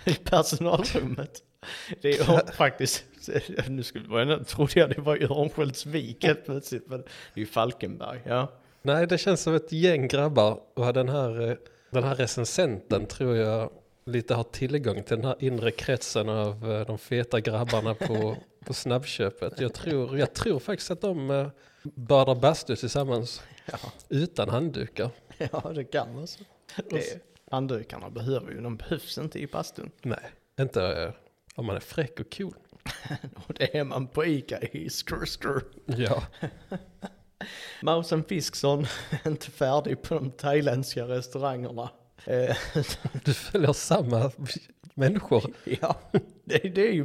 [0.05, 1.43] I personalrummet.
[2.01, 3.05] Det är faktiskt,
[3.67, 7.45] nu skulle, jag trodde jag det var i Örnsköldsvik helt plötsligt, men det är ju
[7.45, 8.51] Falkenberg, ja.
[8.81, 11.57] Nej, det känns som ett gäng grabbar och den här, eh,
[11.89, 13.71] den här recensenten tror jag
[14.07, 18.73] lite har tillgång till den här inre kretsen av eh, de feta grabbarna på, på
[18.73, 19.59] snabbköpet.
[19.59, 21.47] Jag tror, jag tror faktiskt att de eh,
[21.83, 23.41] badar bastu tillsammans
[23.71, 23.77] Ja,
[24.09, 25.09] utan handdukar.
[25.37, 26.43] ja det kan så.
[26.89, 29.91] Det, handdukarna behöver ju, de behövs inte i bastun.
[30.01, 30.19] Nej,
[30.59, 31.11] inte eh,
[31.55, 32.55] om man är fräck och cool.
[33.47, 35.63] Och det är man på ICA i skrr skrr.
[35.85, 36.23] Ja,
[37.81, 38.85] Mausen Fiskson
[39.23, 41.89] är inte färdig på de thailändska restaurangerna.
[42.25, 42.55] Eh,
[43.25, 44.31] du följer samma
[44.93, 45.43] människor.
[45.81, 45.95] Ja,
[46.45, 47.03] det, det är ju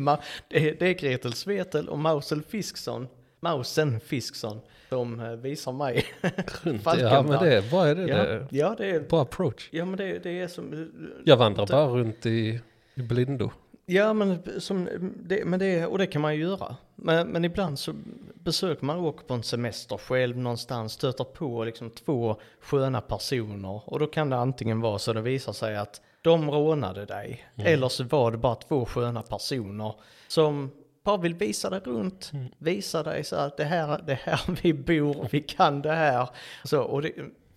[0.48, 3.08] det, är- det är Gretel Svetel och Mausel Fiskson,
[3.40, 6.04] Mausen Fiskson, som eh, visar mig.
[6.62, 6.82] Runt.
[7.00, 7.86] Ja, men det bra.
[7.86, 8.46] Är det, ja, det.
[8.50, 9.68] ja, det är, Bra approach.
[9.72, 10.90] ja, men det, det är som...
[11.24, 12.60] Jag vandrar bara runt i,
[12.94, 13.50] i blindo.
[13.86, 14.88] Ja, men, som,
[15.24, 16.76] det, men det, och det kan man ju göra.
[17.04, 17.94] Men, men ibland så
[18.34, 23.98] besöker man åker på en semester själv någonstans, stöter på liksom två sköna personer och
[23.98, 28.04] då kan det antingen vara så det visar sig att de rånade dig, eller så
[28.04, 29.94] var det bara två sköna personer
[30.28, 30.70] som
[31.04, 35.28] bara vill visa dig runt, visa dig så att det här, det här vi bor,
[35.30, 36.28] vi kan det här.
[36.64, 37.12] Så, och det,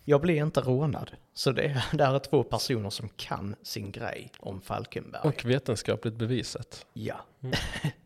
[0.06, 1.12] Jag blev inte rånad.
[1.34, 5.22] Så det är, det här är två personer som kan sin grej om Falkenberg.
[5.24, 6.86] Och vetenskapligt bevisat.
[6.94, 7.52] Ja, nu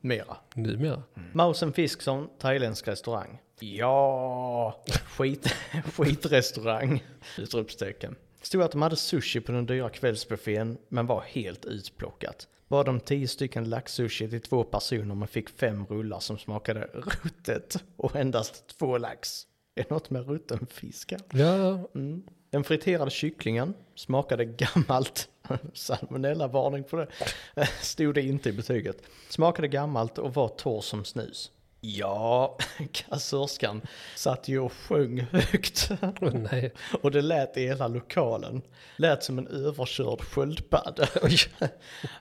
[0.00, 0.36] mera.
[0.54, 1.02] Numera.
[1.32, 3.38] Mausen Fisksson, thailändsk restaurang.
[3.60, 4.84] Ja,
[5.16, 5.54] skit,
[5.94, 7.04] skitrestaurang.
[7.38, 8.16] Utropstecken.
[8.42, 12.48] Stod att de hade sushi på den dyra kvällsbuffén, men var helt utplockat.
[12.68, 17.76] Bad om tio stycken laxsushi till två personer, men fick fem rullar som smakade ruttet
[17.96, 19.46] och endast två lax.
[19.74, 21.20] Är det något med rutten fisk här?
[21.40, 22.22] Ja, Mm.
[22.50, 25.28] Den friterade kycklingen smakade gammalt.
[25.74, 27.06] Salmonella-varning på det.
[27.80, 29.02] Stod det inte i betyget.
[29.28, 31.50] Smakade gammalt och var torr som snus.
[31.80, 32.58] Ja,
[32.92, 33.82] kassörskan
[34.16, 35.90] satt ju och sjöng högt.
[36.20, 36.72] Åh, nej.
[37.02, 38.62] Och det lät i hela lokalen.
[38.96, 41.08] Lät som en överkörd sköldpadda.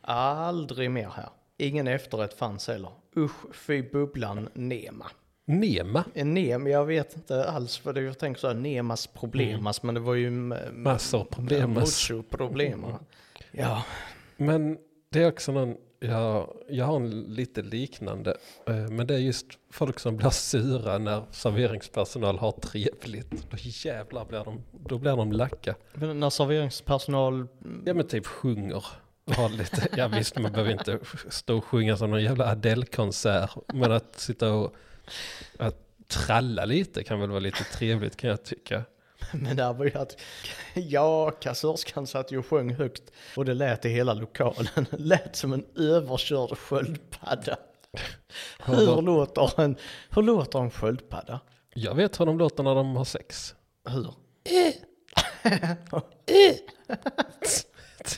[0.02, 1.30] Aldrig mer här.
[1.58, 2.92] Ingen efterrätt fanns heller.
[3.18, 5.12] Usch, fy bubblan Nema.
[5.50, 6.04] Nema.
[6.14, 9.96] En Nem, jag vet inte alls vad det jag tänker så här, Nemas problemas, men
[9.96, 10.30] det var ju
[10.72, 11.72] Massor problem.
[11.74, 12.86] mucho problem.
[13.52, 13.84] Ja,
[14.38, 14.78] Men
[15.10, 18.38] det är också någon, ja, jag har en lite liknande.
[18.68, 23.52] eh, Men det är just folk som blir sura när serveringspersonal har trevligt.
[23.52, 25.76] Då jävlar blir de, då blir de lacka.
[25.94, 27.48] men när serveringspersonal,
[27.86, 28.86] Ja men typ sjunger.
[29.58, 33.52] lite, ja visst man behöver inte stå och sjunga som någon jävla Adele-konsert.
[33.74, 34.76] Men att sitta och
[35.58, 35.76] att
[36.08, 38.84] tralla lite kan väl vara lite trevligt kan jag tycka.
[39.34, 40.22] men där var ju att,
[40.74, 43.04] ja, kassörskan satt ju och sjöng högt
[43.36, 44.86] och det lät i hela lokalen.
[44.91, 47.58] Lät som en överkörd sköldpadda.
[48.65, 49.76] Hur låter en,
[50.10, 51.39] hur låter en sköldpadda?
[51.74, 53.56] Jag vet hur de låter när de har sex.
[53.86, 54.13] Hur?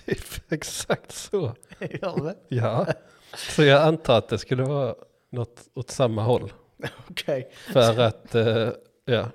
[0.05, 1.55] Typ exakt så.
[2.47, 2.85] Ja,
[3.35, 4.95] så jag antar att det skulle vara
[5.29, 6.53] något åt samma håll.
[7.09, 7.51] Okej.
[7.73, 8.69] För att, eh,
[9.05, 9.27] ja,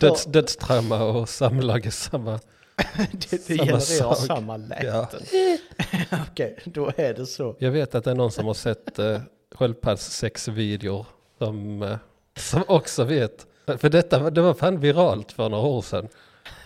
[0.00, 2.40] döds, dödstrauma och samlag är samma.
[3.12, 4.16] Det, det Samma genererar sak.
[4.16, 5.20] samma läten.
[5.32, 6.18] Ja.
[6.30, 7.56] Okej, då är det så.
[7.58, 9.20] Jag vet att det är någon som har sett eh,
[9.54, 11.06] sköldpaddssexvideor
[11.38, 11.96] som, eh,
[12.36, 13.46] som också vet.
[13.78, 16.08] För detta det var fan viralt för några år sedan.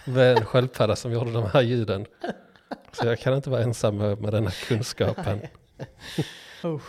[0.04, 2.06] Med en sköldpadda som gjorde de här ljuden.
[2.92, 5.40] Så jag kan inte vara ensam med, med den här kunskapen.
[6.62, 6.80] Oh,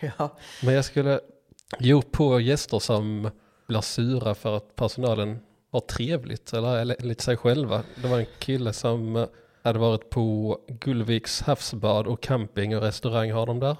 [0.00, 0.36] ja.
[0.62, 1.20] Men jag skulle,
[1.78, 3.30] jo på gäster som
[3.68, 5.38] blir sura för att personalen
[5.72, 7.82] har trevligt eller är lite sig själva.
[8.02, 9.26] Det var en kille som eh,
[9.62, 13.76] hade varit på Gullviks havsbad och camping och restaurang har de där.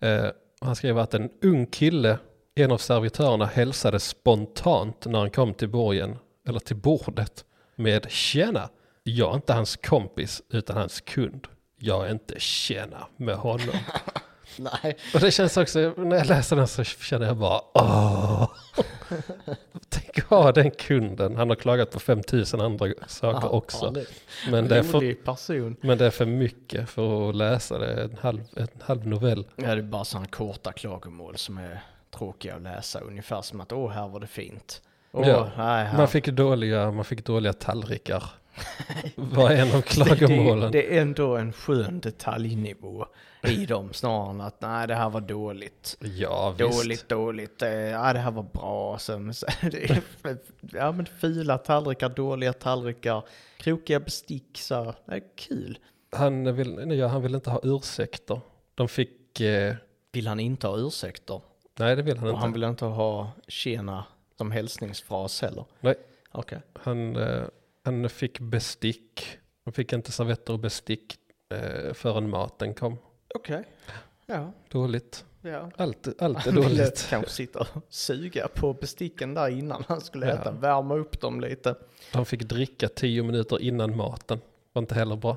[0.00, 2.18] Eh, han skrev att en ung kille,
[2.54, 6.18] en av servitörerna hälsade spontant när han kom till borgen,
[6.48, 7.44] eller till bordet
[7.76, 8.68] med tjena,
[9.02, 11.46] jag är inte hans kompis utan hans kund.
[11.78, 13.76] Jag är inte tjena med honom.
[14.58, 18.48] Nej, Och det känns också, när jag läser den så känner jag bara åh.
[19.88, 21.36] Tänk ha den kunden.
[21.36, 23.90] Han har klagat på 5000 andra saker också.
[23.90, 24.06] Det
[24.50, 28.02] Men det, är för, men det är för mycket för att läsa det.
[28.04, 29.46] En halv, en halv novell.
[29.56, 31.80] Ja, det är bara sådana korta klagomål som är
[32.18, 33.00] tråkiga att läsa.
[33.00, 34.82] Ungefär som att åh, här var det fint.
[35.12, 35.96] Åh, Ja, nej, här.
[35.96, 38.24] Man fick dåliga, man fick dåliga tallrikar.
[39.14, 40.72] var en av det, klagomålen.
[40.72, 43.06] det är ändå en skön detaljnivå
[43.50, 45.96] i dem snarare än att nej, det här var dåligt.
[46.00, 46.78] Ja visst.
[46.78, 47.62] Dåligt, dåligt.
[47.62, 48.94] Eh, Ja, det här var bra.
[49.62, 50.02] Är,
[50.72, 53.22] ja, men fula tallrikar, dåliga tallrikar,
[53.56, 54.58] krokiga bestick.
[54.58, 55.78] Så, det är kul.
[56.16, 58.40] Han vill, nej, han vill inte ha ursäkter.
[58.74, 59.74] De fick, eh,
[60.12, 61.40] Vill han inte ha ursäkter?
[61.78, 62.40] nej det vill han Och inte.
[62.40, 64.04] han vill inte ha tjena
[64.38, 65.64] som hälsningsfras heller?
[65.80, 65.94] Nej.
[66.32, 66.58] Okej.
[66.74, 67.42] Han, eh,
[67.84, 69.38] han fick bestick.
[69.64, 71.14] Han fick inte servetter och bestick
[71.54, 72.98] eh, förrän maten kom.
[73.34, 73.64] Okej.
[74.26, 75.24] Ja, Dåligt.
[75.42, 75.70] ja.
[75.76, 77.06] Allt, allt är Han ville dåligt.
[77.10, 80.32] kanske sitta och suga på besticken där innan han skulle Ja.
[80.32, 80.50] äta.
[80.50, 81.74] Värma upp dem lite.
[82.12, 84.40] De fick dricka tio minuter innan maten.
[84.72, 85.36] Var inte heller bra.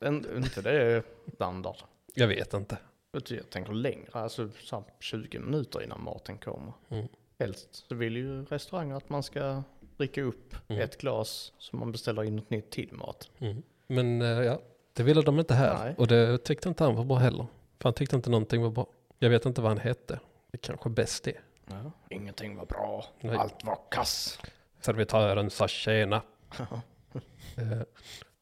[0.00, 1.02] En, inte det är
[1.34, 1.76] standard.
[2.14, 2.78] Jag vet inte.
[3.12, 6.72] Jag tänker längre, alltså så här 20 minuter innan maten kommer.
[6.88, 7.08] Mm.
[7.38, 9.62] Helst så vill ju restauranger att man ska
[9.96, 10.82] dricka upp Mm.
[10.82, 13.30] ett glas så man beställer in något nytt till mat.
[13.38, 13.62] Mm.
[13.86, 14.60] Men eh, ja,
[14.96, 15.84] det ville de inte här.
[15.84, 15.94] Nej.
[15.98, 17.46] Och det tyckte inte han var bra heller.
[17.78, 18.86] För han tyckte inte någonting var bra.
[19.18, 20.20] Jag vet inte vad han hette.
[20.52, 21.36] Det kanske bäst det.
[21.66, 21.92] Ja.
[22.08, 23.36] Ingenting var bra, Nej.
[23.36, 24.38] allt var kass.
[24.80, 26.22] Servitören sa tjena.
[27.56, 27.82] Eh,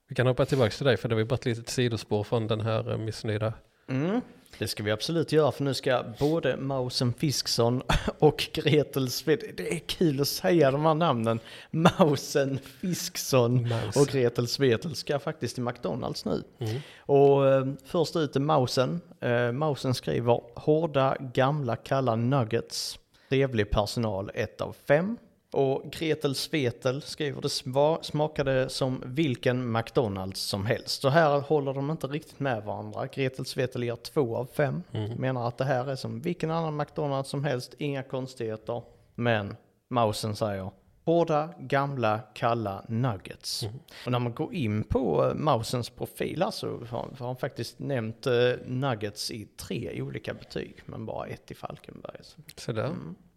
[0.08, 2.46] vi kan hoppa tillbaka till dig för det var ju bara ett litet sidospår från
[2.46, 3.52] den här eh, missnöjda.
[3.88, 4.20] Mm.
[4.58, 7.82] Det ska vi absolut göra för nu ska både Mausen Fisksson
[8.18, 9.42] och Gretel Sved...
[9.56, 11.40] Det är kul att säga de här namnen.
[11.70, 13.96] Mausen Fisksson Maus.
[13.96, 16.42] och Gretel Svetel ska faktiskt till McDonalds nu.
[16.58, 16.80] Mm.
[16.98, 19.00] Och eh, först ut är Mausen.
[19.20, 22.98] Eh, Mausen skriver hårda, gamla, kalla nuggets.
[23.28, 25.16] Trevlig personal 1 av 5.
[25.52, 31.00] Och Gretel Svetel skriver det sma- smakade som vilken McDonalds som helst.
[31.00, 33.06] Så här håller de inte riktigt med varandra.
[33.06, 34.82] Gretel Svetel ger två av fem.
[35.18, 38.82] Menar att det här är som vilken annan McDonalds som helst, inga konstigheter.
[39.14, 39.56] Men
[39.90, 40.70] Mausen säger
[41.04, 43.62] hårda, gamla, kalla nuggets.
[44.06, 48.32] Och när man går in på eh, Mausens profil alltså, har han faktiskt nämnt eh,
[48.66, 52.16] nuggets i tre olika betyg, men bara ett i Falkenberg.
[52.22, 52.40] Så.
[52.56, 52.90] Så där.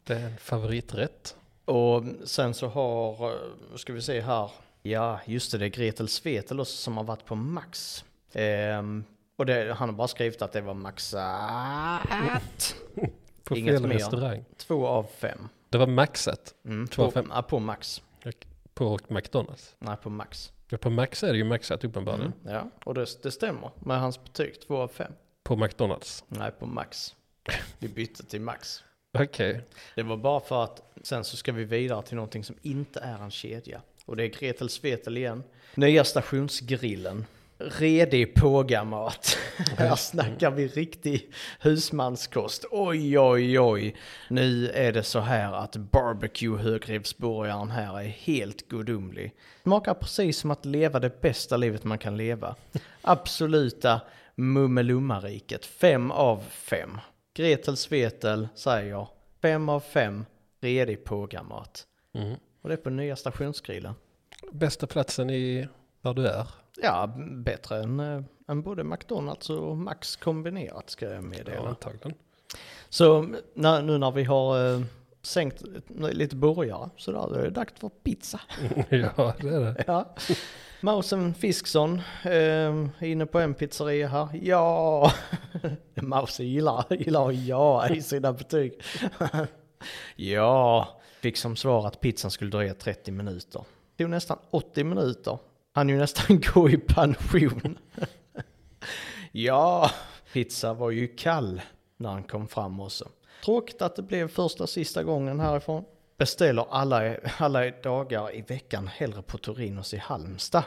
[0.03, 1.35] Det är en favoriträtt.
[1.65, 3.37] Och sen så har, eh,
[3.75, 4.51] ska vi se här,
[4.81, 8.05] ja just det, det är Gretel Svetel också som har varit på Max.
[8.33, 9.03] Ehm,
[9.35, 12.75] och det, han har bara skrivit att det var maxat.
[13.43, 13.95] På Inget fel mer.
[13.95, 14.45] restaurang.
[14.57, 15.49] Två av fem.
[15.69, 17.31] Det var maxat Mm, Två av på, fem.
[17.35, 18.01] ja, på Max.
[18.73, 19.75] på McDonalds.
[19.79, 20.51] Nej, på Max.
[20.69, 22.33] Ja, på Max är det ju maxat uppenbarligen.
[22.43, 25.11] Mm, ja, och det, det stämmer med hans betyg, två av fem.
[25.43, 26.23] På McDonalds.
[26.27, 27.15] Nej, på Max.
[27.79, 28.83] Vi bytte till Max.
[29.19, 29.61] Okej.
[29.95, 33.23] Det var bara för att sen så ska vi vidare till någonting som inte är
[33.23, 33.81] en kedja.
[34.05, 35.43] Och det är Gretel Svetel igen.
[35.75, 37.25] Nya stationsgrillen.
[37.57, 39.37] Redig pågamat.
[39.77, 42.65] Här snackar vi riktig husmanskost.
[42.71, 43.95] Oj, oj, oj.
[44.29, 49.33] Nu är det så här att barbecue högrevsburgaren här är helt gudomlig.
[49.63, 52.55] Smakar precis som att leva det bästa livet man kan leva.
[53.01, 54.01] Absoluta
[54.35, 55.65] mummelummariket.
[55.65, 56.99] Fem av fem.
[57.35, 59.07] Gretel Svetel säger
[59.41, 60.25] fem av fem
[60.61, 61.87] redig pågamat.
[62.13, 62.35] Mm.
[62.61, 63.93] Och det är på nya stationsgrillen.
[64.51, 65.67] Bästa platsen i
[66.01, 66.47] där du är.
[66.81, 71.69] Ja, bättre än, äh, än både McDonalds och Max kombinerat ska jag Ja, meddela.
[71.69, 72.13] antagligen.
[72.89, 74.81] Så när, nu när vi har äh,
[75.25, 78.39] sänkt lite burgare så där, då är det dags för pizza.
[78.89, 79.83] ja, det är det.
[79.87, 80.15] Ja.
[80.81, 84.29] Mausen Fisksson, eh, inne på en pizzeria här.
[84.41, 85.11] Ja,
[85.95, 88.81] Mausen gillar, gillar ja i sina betyg.
[90.15, 90.87] ja,
[91.21, 93.61] fick som svar att pizzan skulle dröja 30 minuter.
[93.95, 95.37] Det tog nästan 80 minuter.
[95.73, 97.77] Han ju nästan gå i pension.
[99.31, 99.91] ja,
[100.33, 101.61] pizza var ju kall
[101.97, 103.09] när han kom fram också.
[103.45, 105.83] Tråkigt att det blev första sista gången härifrån.
[106.17, 110.63] Beställer alla, alla dagar i veckan hellre på Torinos i Halmstad.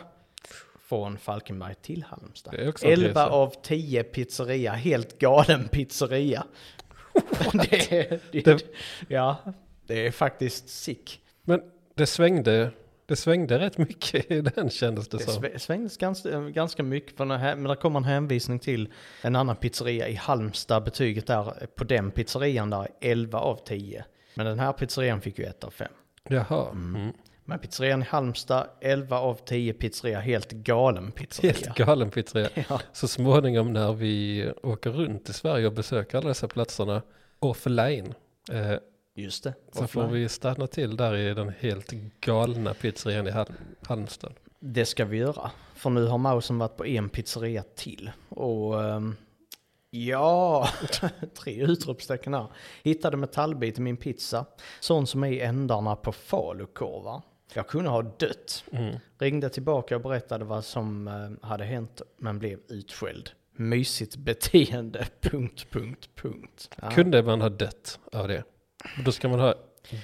[0.88, 2.52] Från Falkenberg till Halmstad.
[2.54, 3.26] Det är också en 11 resa.
[3.28, 6.44] av 10 pizzeria, helt galen pizzeria.
[7.52, 8.66] det, det, Det-
[9.08, 9.36] Ja,
[9.86, 11.20] det är faktiskt sick.
[11.42, 11.62] Men
[11.94, 12.70] det svängde,
[13.08, 15.42] det svängde rätt mycket i den kändes det, Det som.
[15.44, 18.92] svä- svängdes ganska, ganska mycket, för när, men där kommer en hänvisning till
[19.22, 20.84] en annan pizzeria i Halmstad.
[20.84, 24.04] Betyget där på den pizzerian där är 11 av 10.
[24.34, 25.88] Men den här pizzerian fick ju 1 av 5.
[26.28, 26.70] Jaha.
[26.70, 27.12] Mm.
[27.44, 31.52] Men pizzerian i Halmstad, 11 av 10 pizzeria, helt galen pizzeria.
[31.52, 32.48] Helt galen pizzeria.
[32.68, 32.80] Ja.
[32.92, 37.02] Så småningom när vi åker runt i Sverige och besöker alla dessa platserna
[37.38, 38.14] offline.
[38.52, 38.72] Eh,
[39.22, 39.54] Just det.
[39.72, 43.52] så får vi stanna till där i den helt galna pizzerian i Hal-
[43.82, 44.32] Halmstad.
[44.60, 45.50] Det ska vi göra.
[45.74, 48.10] För nu har Mausen varit på en pizzeria till.
[48.28, 49.16] Och ehm,
[49.90, 50.68] ja,
[51.42, 52.46] tre utropstecken här.
[52.82, 54.44] Hittade metallbit i min pizza.
[54.80, 57.22] Sån som är i ändarna på falukorvar.
[57.54, 58.64] Jag kunde ha dött.
[58.72, 58.96] Mm.
[59.18, 63.30] Ringde tillbaka och berättade vad som eh, hade hänt men blev utskälld.
[63.56, 66.70] Mysigt beteende, punkt, punkt, punkt.
[66.82, 66.90] Ja.
[66.90, 68.42] Kunde man ha dött av det?
[69.04, 69.54] Då ska man ha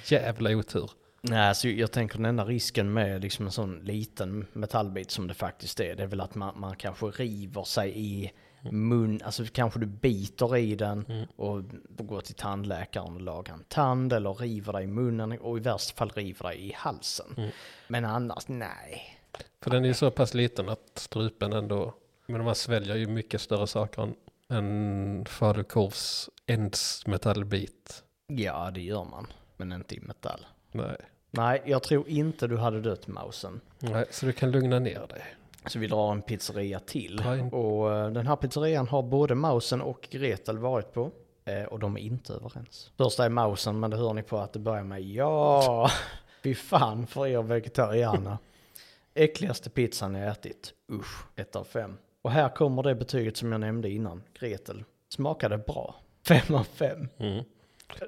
[0.05, 0.91] jävla otur.
[1.21, 5.33] Nej, alltså jag tänker den enda risken med liksom en sån liten metallbit som det
[5.33, 8.31] faktiskt är, det är väl att man, man kanske river sig i
[8.71, 14.13] mun, alltså kanske du biter i den och går till tandläkaren och lagar en tand
[14.13, 17.51] eller river dig i munnen och i värsta fall river dig i halsen.
[17.87, 19.19] Men annars, nej.
[19.61, 21.93] För den är ju så pass liten att strupen ändå,
[22.27, 24.15] men man sväljer ju mycket större saker än
[24.47, 28.03] en falukorvs ends metallbit.
[28.27, 30.45] Ja, det gör man, men inte i metall.
[30.71, 30.95] Nej.
[31.31, 33.61] Nej, jag tror inte du hade dött Mausen.
[33.79, 35.23] Nej, så du kan lugna ner dig.
[35.65, 37.19] Så vi drar en pizzeria till.
[37.25, 37.49] In.
[37.53, 41.11] Och eh, den här pizzerian har både Mausen och Gretel varit på.
[41.45, 42.91] Eh, Och de är inte överens.
[42.97, 45.89] Första är Mausen, men det hör ni på att det börjar med ja.
[46.43, 48.37] Fy fan för er vegetarianer.
[49.13, 50.73] Äckligaste pizzan jag ätit.
[50.91, 51.97] Usch, ett av fem.
[52.21, 54.23] Och här kommer det betyget som jag nämnde innan.
[54.39, 54.83] Gretel.
[55.09, 55.95] Smakade bra.
[56.27, 57.07] Fem av fem.
[57.17, 57.43] Mm.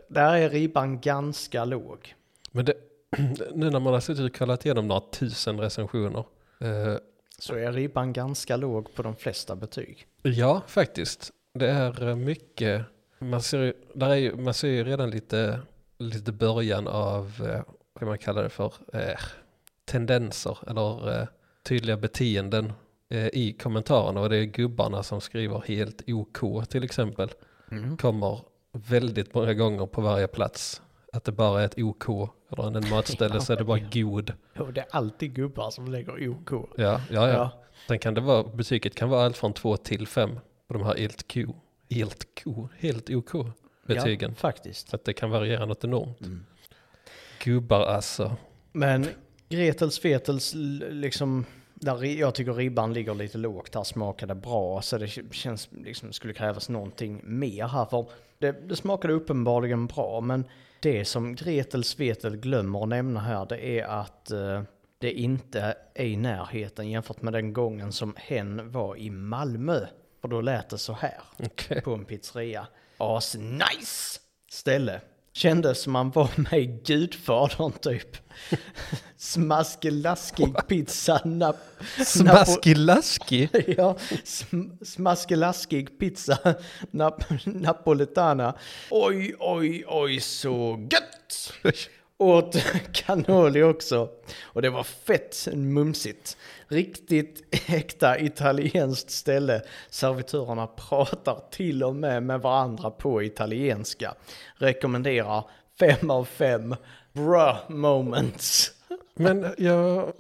[0.08, 2.16] Där är ribban ganska låg.
[2.52, 2.74] Men det,
[3.54, 6.24] nu när man har suttit och kollat igenom några tusen recensioner.
[6.60, 6.96] Eh,
[7.40, 10.08] Så är ribban ganska låg på de flesta betyg.
[10.22, 11.32] ja, faktiskt.
[11.54, 12.86] Det är eh, mycket,
[13.20, 15.60] man ser, där är ju, man ser ju redan lite,
[15.98, 17.62] lite början av, eh,
[17.94, 19.20] vad man kallar det för, eh,
[19.86, 21.28] tendenser eller eh,
[21.64, 22.74] tydliga beteenden
[23.10, 24.22] eh, i kommentarerna.
[24.22, 27.30] Och det är gubbarna som skriver helt OK till exempel.
[27.72, 27.98] Mm.
[27.98, 28.40] kommer
[28.78, 30.82] väldigt många gånger på varje plats.
[31.14, 34.34] Att det bara är ett OK eller en matställe så är det bara god.
[34.60, 36.52] Och det är alltid gubbar som lägger OK.
[36.78, 37.64] Ja, ja, ja.
[37.88, 40.96] Sen kan det vara, betyget kan vara allt från två till fem på de här
[40.96, 41.48] helt Q,
[41.90, 43.32] helt Q, helt OK
[43.88, 44.30] betygen.
[44.32, 44.90] Ja, faktiskt.
[44.90, 46.18] Så att det kan variera något enormt.
[47.44, 48.36] Gubbar alltså.
[48.72, 49.08] Men
[49.50, 50.54] Gretels Fetels
[50.90, 54.82] liksom, där jag tycker ribban ligger lite lågt här, smakade bra.
[54.82, 57.86] Så det känns liksom, skulle krävas någonting mer här.
[57.86, 58.06] För
[58.40, 60.46] det, det smakade uppenbarligen bra, men
[60.80, 64.62] det som Gretels Vetel glömmer att nämna här, det är att eh,
[65.00, 69.86] det inte är i närheten jämfört med den gången som hen var i Malmö.
[70.22, 71.82] För då lät det så här Okej.
[71.82, 72.68] på en pizzeria.
[72.98, 74.20] As nice
[74.50, 75.02] ställe.
[75.38, 78.18] Kändes som man var med i Gudfadern typ.
[79.18, 81.22] Smaskelaskig pizza.
[81.26, 81.56] Nap,
[82.06, 83.50] Smaskilaski.
[83.78, 86.38] ja, sm, smaskelaskig pizza.
[86.92, 88.54] Nap, napoletana.
[88.92, 91.54] Oj, oj, oj så gött!
[92.18, 92.56] Åt
[92.92, 94.10] cannoli också.
[94.44, 96.38] Och det var fett mumsigt.
[96.68, 99.62] Riktigt äkta italienskt ställe.
[99.90, 104.16] Servitörerna pratar till och med med varandra på italienska.
[104.56, 105.44] Rekommenderar
[105.80, 106.76] fem av fem.
[107.14, 108.72] Bra moments.
[109.16, 110.14] Men jag,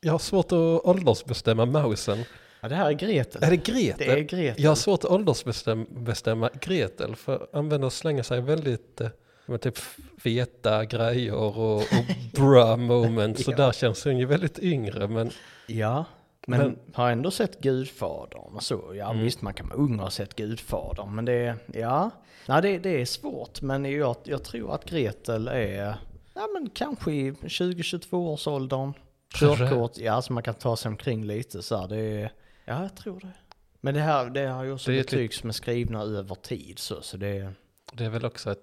[0.00, 2.24] jag har svårt att åldersbestämma mausen.
[2.60, 3.42] Ja, det här är Gretel.
[3.44, 4.08] Är det Gretel?
[4.08, 4.62] Det är Gretel.
[4.62, 7.16] Jag har svårt att åldersbestämma bestämma Gretel.
[7.16, 9.00] För använder och slänger sig väldigt
[9.46, 9.78] med typ
[10.18, 11.82] feta grejer och, och
[12.32, 13.44] bra moments.
[13.44, 13.56] Så Ja.
[13.56, 15.08] där känns hon ju väldigt yngre.
[15.08, 15.30] Men
[15.66, 16.04] Ja,
[16.46, 18.92] men, Men- har ändå sett Gudfadern och så.
[18.94, 19.24] Ja Mm.
[19.24, 22.10] visst, man kan vara ung och ha sett Gudfadern, men det, ja.
[22.48, 25.94] Nej, det, det är svårt, men jag, jag tror att Gretel är,
[26.34, 28.92] ja men kanske i 20-22 års åldern.
[29.34, 32.32] Körkort, ja så man kan ta sig omkring lite så här, det är,
[32.64, 33.32] ja jag tror det.
[33.80, 37.16] Men det här, det har ju också betyg som är skrivna över tid så, så
[37.16, 37.52] det,
[37.92, 38.58] det är väl också ett,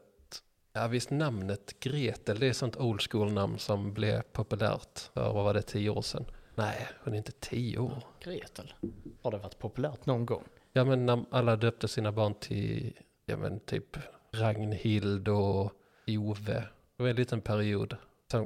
[0.74, 5.44] ja visst namnet Gretel, det är sånt old school namn som blev populärt för, vad
[5.44, 6.26] var det, tio år sedan?
[6.56, 8.04] Nej, hon är inte tio år.
[8.24, 8.74] Gretel,
[9.22, 10.44] har det varit populärt någon gång?
[10.74, 12.94] Ja men när alla döpte sina barn till,
[13.26, 13.98] ja men typ
[14.32, 15.72] Ragnhild och
[16.08, 16.64] Ove.
[16.98, 17.96] Det var en liten period.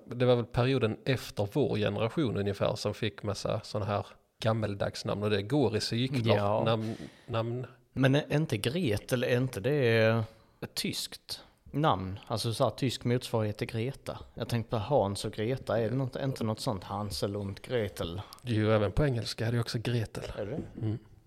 [0.06, 4.06] Det var väl perioden efter vår generation ungefär som fick massa sådana här
[4.44, 6.36] gammeldags namn och det går i cykler.
[6.36, 6.64] Ja.
[6.64, 6.96] Namn,
[7.28, 7.66] namn.
[7.94, 10.24] Men är inte Gretel, är inte det
[10.62, 11.44] ett tyskt
[11.74, 12.20] namn?
[12.28, 14.20] Alltså så här, tysk motsvarighet till Greta.
[14.34, 18.22] Jag tänkte på Hans och Greta, är det något, inte något sånt Hansel och Gretel?
[18.42, 20.24] Jo, även på engelska är det också Gretel.
[20.38, 20.62] Är det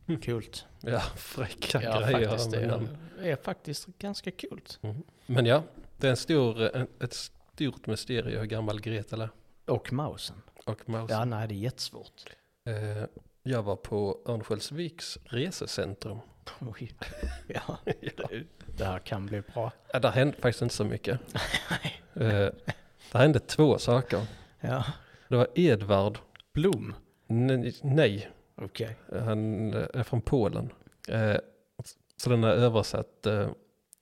[0.08, 0.20] Mm.
[0.20, 0.66] Kult.
[0.80, 2.50] Ja, fräcka Ja, grejer faktiskt.
[2.50, 2.88] Det är,
[3.22, 4.78] är faktiskt ganska kult.
[4.82, 5.02] Mm.
[5.26, 5.62] Men ja,
[5.96, 9.30] det är en stor, en, ett stort mysterium hur gammal Gretel är.
[9.66, 10.42] Och Mausen.
[10.64, 11.10] Och Maus.
[11.10, 12.24] Ja, nej, det är jättesvårt.
[12.64, 13.04] Eh,
[13.42, 16.18] jag var på Örnsköldsviks resecentrum.
[16.60, 16.92] Oj.
[17.46, 18.44] Ja, det,
[18.76, 19.72] det här kan bli bra.
[19.92, 21.20] Ja, där hände faktiskt inte så mycket.
[22.14, 22.20] eh,
[23.12, 24.26] där hände två saker.
[24.60, 24.84] Ja.
[25.28, 26.18] Det var Edvard,
[26.54, 26.94] Blom.
[27.26, 28.96] nej, nej Okej.
[29.12, 30.72] han eh, är från Polen.
[31.08, 31.36] Eh,
[32.16, 33.48] så den är översatt eh,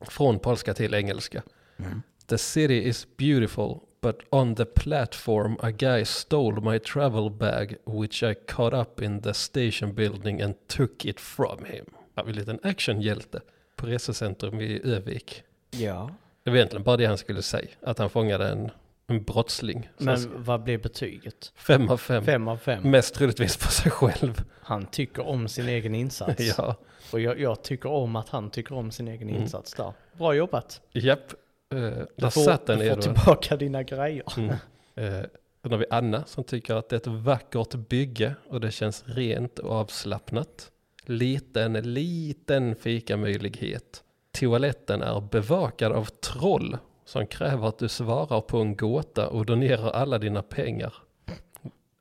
[0.00, 1.42] från polska till engelska.
[1.76, 2.02] Mm.
[2.26, 8.22] The city is beautiful, but on the platform a guy stole my travel bag which
[8.22, 11.84] I caught up in the station building and took it from him.
[12.14, 13.40] Ja, en liten actionhjälte
[13.76, 15.42] på resecentrum i Övik.
[15.70, 16.10] Ja.
[16.42, 18.70] Det var egentligen bara det han skulle säga, att han fångade en,
[19.06, 19.88] en brottsling.
[19.98, 21.52] Men vad blir betyget?
[21.56, 22.24] fem av fem.
[22.24, 22.90] Fem av fem.
[22.90, 24.42] Mest troligtvis på sig själv.
[24.60, 26.42] Han tycker om sin egen insats.
[26.58, 26.76] ja,
[27.12, 29.42] Och jag, jag tycker om att han tycker om sin egen Mm.
[29.42, 29.92] insats där.
[30.18, 30.80] Bra jobbat.
[30.92, 31.32] japp.
[31.74, 31.80] Uh,
[32.16, 34.24] där får, satt den du får tillbaka dina grejer.
[34.36, 34.50] Mm.
[34.94, 35.24] Eh,
[35.62, 39.04] sen har vi Anna som tycker att det är ett vackert bygge och det känns
[39.06, 40.70] rent och avslappnat.
[41.06, 44.04] Liten, liten fikamöjlighet.
[44.32, 49.90] Toaletten är bevakad av troll som kräver att du svarar på en gåta och donerar
[49.90, 50.94] alla dina pengar.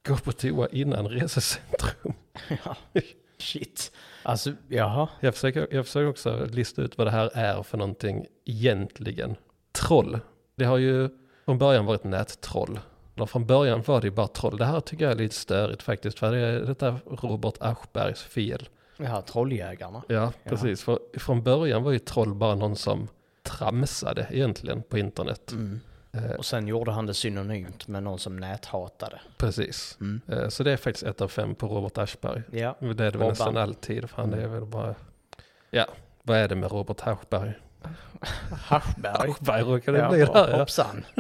[0.08, 2.14] Gå på toa innan resecentrum.
[2.66, 2.76] ja.
[3.38, 3.92] Shit.
[4.24, 5.10] Alltså, jaha.
[5.20, 9.36] Jag försöker, jag försöker också lista ut vad det här är för någonting egentligen.
[9.72, 10.20] Troll.
[10.56, 11.10] Det har ju
[11.46, 12.80] från början varit nättroll.
[13.16, 14.58] Eller från början var det ju bara troll.
[14.58, 16.20] Det här tycker jag är lite störigt faktiskt.
[16.20, 18.70] För det är detta Robert Aschbergs fel.
[18.98, 20.04] Ja, trolljägarna.
[20.08, 20.32] Ja, Ja.
[20.50, 20.84] precis.
[20.84, 23.08] För från början var ju troll bara någon som
[23.44, 25.52] tramsade egentligen på internet.
[25.52, 25.80] Mm.
[26.14, 29.22] Eh, Och sen gjorde han det synonymt med någon som näthatade.
[29.38, 29.98] precis.
[30.02, 30.22] Mm.
[30.28, 32.42] Eh, så det är faktiskt ett av fem på Robert Aschberg.
[32.52, 32.76] Ja.
[32.80, 33.28] Det är det väl Robban.
[33.30, 34.10] nästan alltid.
[34.10, 34.52] För han är Mm.
[34.52, 34.96] väl bara...
[35.70, 35.86] Ja,
[36.24, 37.54] vad är det med Robert Aschberg?
[38.52, 39.30] Haschberg.
[39.32, 40.58] Aschberg råkar det Ja, bli där ja.
[40.58, 41.06] hoppsan.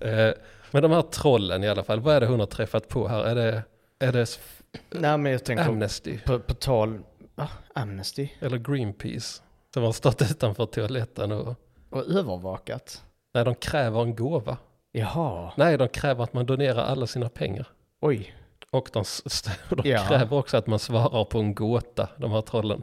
[0.00, 0.32] Eh,
[0.70, 3.24] Men de här trollen i alla fall, vad är det hon har träffat på här?
[3.24, 3.62] Är det,
[3.98, 4.40] är det
[4.90, 7.00] Nej men jag tänker Amnesty på, på tal,
[7.34, 9.42] ah, Amnesty eller Greenpeace?
[9.74, 11.54] Som har stått utanför toaletten och
[11.90, 13.04] och övervakat.
[13.34, 14.56] när de kräver en gåva.
[14.92, 17.66] Jaha, Nej, de kräver att man donerar alla sina pengar.
[18.00, 18.34] oj.
[18.70, 19.04] Och de,
[19.82, 20.04] de Ja.
[20.08, 22.82] kräver också att man svarar på en gåta, de här trollen.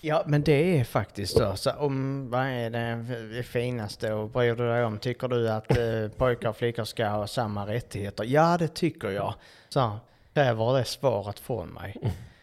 [0.00, 1.56] Ja, men det är faktiskt så.
[1.56, 3.02] så om, vad är det,
[3.36, 4.98] det finaste och bryr du dig om?
[4.98, 8.24] Tycker du att eh, pojkar och flickor ska ha samma rättigheter?
[8.24, 9.34] Ja, det tycker jag.
[9.68, 9.98] Så
[10.36, 11.96] kräver det svaret från mig.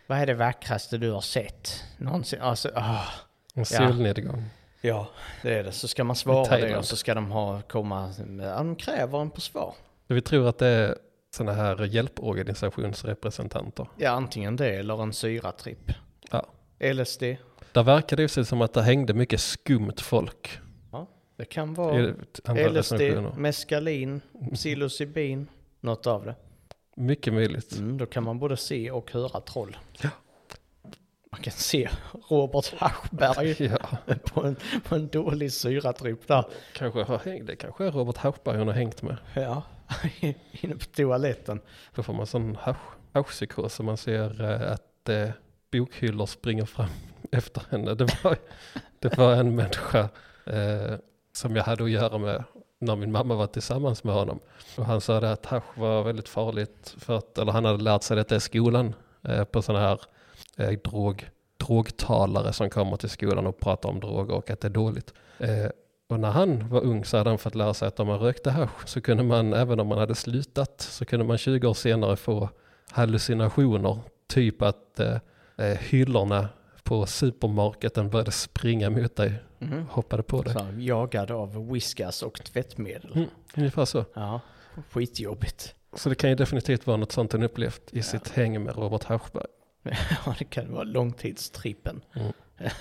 [0.08, 2.42] Vad är det vackraste du har sett någonsin?
[2.42, 3.06] Alltså, ah.
[3.54, 4.46] En solnedgång.
[4.82, 5.08] Ja,
[5.42, 5.72] det är det.
[5.72, 9.30] Så ska man svara det och så ska de ha, komma, ja, de kräver en
[9.30, 9.76] på svar.
[10.08, 10.98] Så vi tror att det är
[11.36, 13.88] sådana här hjälporganisationsrepresentanter.
[13.98, 15.92] Ja, antingen det eller en syratripp.
[16.32, 16.46] Ja.
[16.94, 17.24] LSD.
[17.72, 20.60] Där verkar det ju som att det hängde mycket skumt folk.
[21.38, 22.14] Det kan vara
[22.70, 23.02] LSD,
[23.38, 24.22] meskalin,
[24.54, 25.48] psilocybin,
[25.80, 26.36] något av det.
[26.96, 27.76] Mycket möjligt.
[27.78, 29.78] Mm, då kan man både se och höra troll.
[30.02, 30.10] Ja.
[31.32, 31.90] Man kan se
[32.30, 33.98] Robert Aschberg Ja,
[34.34, 36.46] på en, på en dålig syratripp där.
[36.74, 39.18] kanske har hängt, det kanske är Robert Haschberg hon har hängt med.
[39.36, 39.64] Ja,
[40.52, 41.62] inne på toaletten.
[41.96, 45.30] Då får man sån hasch- haschpsykos så man ser eh, att eh,
[45.72, 46.90] bokhyllor springer fram
[47.32, 47.94] efter henne.
[47.96, 48.38] Det var,
[49.00, 50.10] det var en människa
[50.46, 50.94] eh,
[51.32, 52.44] som jag hade att göra med
[52.86, 54.40] när min mamma var tillsammans med honom.
[54.78, 58.04] Och han sa det att hasch var väldigt farligt för att, eller han hade lärt
[58.04, 60.02] sig detta i skolan eh, på sådana här
[60.58, 64.70] eh, drog, drogtalare som kommer till skolan och pratar om droger och att det är
[64.70, 65.14] dåligt.
[65.38, 65.68] Eh,
[66.10, 68.52] och när han var ung så hade han fått lära sig att om man rökte
[68.52, 72.16] hasch så kunde man, även om man hade slutat, så kunde man 20 år senare
[72.16, 72.50] få
[72.92, 74.00] hallucinationer.
[74.28, 75.18] Typ att eh,
[75.58, 76.50] eh hyllorna
[76.84, 79.86] på supermarketen började springa mot dig, Mhm.
[79.90, 80.54] hoppade på dig.
[80.54, 83.12] Så, jagad av whiskas och tvättmedel.
[83.16, 84.06] Mm, ungefär så.
[84.14, 84.42] Ja,
[84.90, 85.76] skitjobbigt.
[85.94, 89.04] Så det kan ju definitivt vara något sånt han upplevt i sitt häng med Robert
[89.04, 89.46] Haschberg.
[90.26, 92.02] Ja, det kan vara långtidstrippen.
[92.16, 92.32] Mm.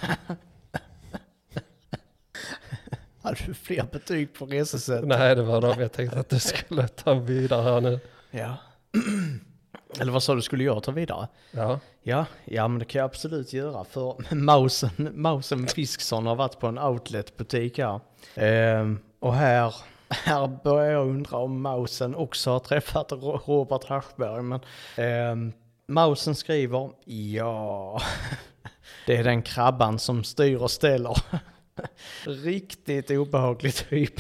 [3.23, 5.05] Hade du fler betyg på resesätt?
[5.07, 8.01] Nej, det var de jag tänkte att du skulle ta vidare här nu.
[8.31, 8.57] Ja.
[10.01, 11.29] Eller vad sa du, skulle jag ta vidare?
[11.51, 16.59] Ja, Ja, ja men det kan jag absolut göra för Mausen, Mausen Fisksson har varit
[16.59, 18.01] på en outletbutik här.
[18.35, 19.75] Ehm, och här,
[20.09, 24.43] här börjar jag undra om Mausen också har träffat Ro- Robert Haschberg.
[24.43, 24.61] Men
[24.97, 25.53] ehm,
[25.87, 28.03] Mausen skriver, ja,
[29.07, 31.17] det är den krabban som styr och ställer.
[32.45, 34.15] Riktigt obehaglig typ.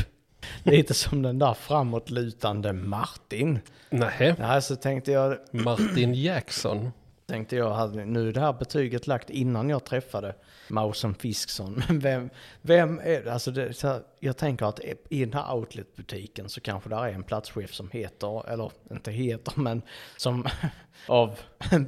[0.62, 3.58] Lite som den där framåtlutande Martin.
[3.90, 6.92] nej, Nej, så tänkte jag, Martin Jackson.
[7.26, 10.34] Tänkte jag, nu är det här betyget lagt innan jag träffade
[10.72, 11.82] Mausen Fisksson.
[11.88, 12.30] Men vem,
[12.62, 13.32] vem är det?
[13.32, 17.22] Alltså det, här, jag tänker att i den här outletbutiken så kanske där är en
[17.22, 19.82] platschef som heter, eller inte heter, men
[20.16, 20.46] som
[21.06, 21.38] av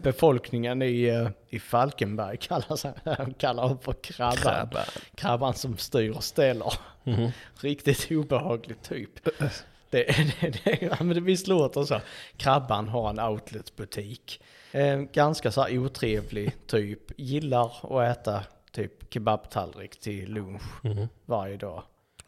[0.02, 2.92] befolkningen i, eh, i Falkenberg kallar, sig,
[3.38, 4.36] kallar för krabban.
[4.36, 4.84] Krabban.
[5.14, 6.72] Krabban som styr och ställer.
[7.04, 7.30] Mhm.
[7.60, 9.24] Riktigt obehaglig typ.
[9.90, 10.04] Det,
[10.40, 12.00] det, det, ja, men det visst låter så.
[12.36, 14.40] Krabban har en outletbutik.
[14.72, 17.00] Eh, ganska så här otrevlig typ.
[17.16, 18.44] Gillar att äta
[18.74, 21.08] typ kebabtallrik till lunch Mhm.
[21.26, 21.82] varje dag.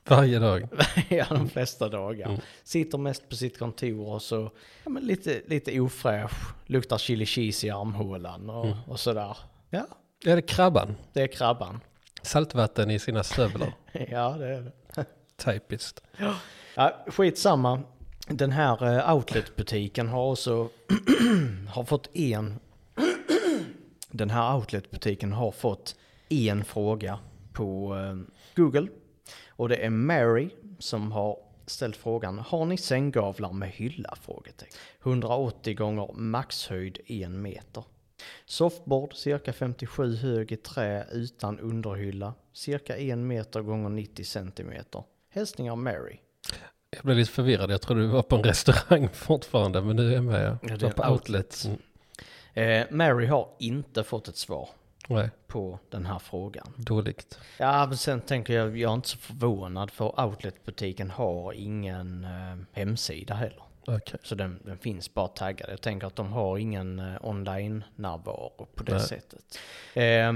[0.08, 0.68] Varje dag.
[1.08, 2.28] ja, de flesta dagar.
[2.28, 2.40] Mm.
[2.64, 4.50] Sitter mest på sitt kontor och så
[4.84, 6.32] ja, men lite, lite ofräsch.
[6.66, 8.78] Luktar chili cheese i armhålan och, Mm.
[8.88, 9.36] och sådär.
[9.70, 9.86] Ja,
[10.24, 10.96] Är det krabban?
[11.12, 11.80] det är krabban.
[12.22, 13.72] Saltvatten i sina stövlar.
[13.92, 14.60] ja, det är
[14.94, 15.04] det.
[15.44, 16.00] Typiskt.
[16.76, 17.82] Ja, skitsamma.
[18.28, 20.68] Den här eh, outletbutiken har också
[21.68, 22.60] har fått en.
[24.10, 25.94] Den här outletbutiken har fått
[26.28, 27.18] en fråga
[27.52, 28.16] på eh,
[28.56, 28.88] Google.
[29.48, 32.38] Och det är Mary som har ställt frågan.
[32.38, 34.16] Har ni sänggavlar med hylla?
[34.22, 34.78] Frågetecken.
[35.02, 37.84] 180 gånger maxhöjd 1 meter.
[38.46, 42.34] Softboard cirka 57 hög i trä utan underhylla.
[42.52, 45.02] Cirka 1 meter gånger 90 centimeter.
[45.30, 46.18] Hälsningar Mary.
[46.90, 47.70] Jag blev lite förvirrad.
[47.70, 49.82] Jag trodde du var på en restaurang fortfarande.
[49.82, 50.58] Men nu är jag med.
[50.62, 51.66] Ja, det är en outlet.
[51.66, 51.78] Mm.
[52.54, 54.68] Eh, Mary har inte fått ett svar
[55.08, 56.72] Nej, på den här frågan.
[56.76, 57.38] dåligt.
[57.58, 62.56] Ja, men sen tänker jag, jag är inte så förvånad för outletbutiken har ingen eh,
[62.72, 63.62] hemsida heller.
[63.86, 64.20] Okej.
[64.22, 65.70] Så den, den finns bara taggad.
[65.70, 69.00] Jag tänker att de har ingen eh, online-närvaro på det Nej.
[69.00, 69.58] sättet.
[69.94, 70.32] Eh,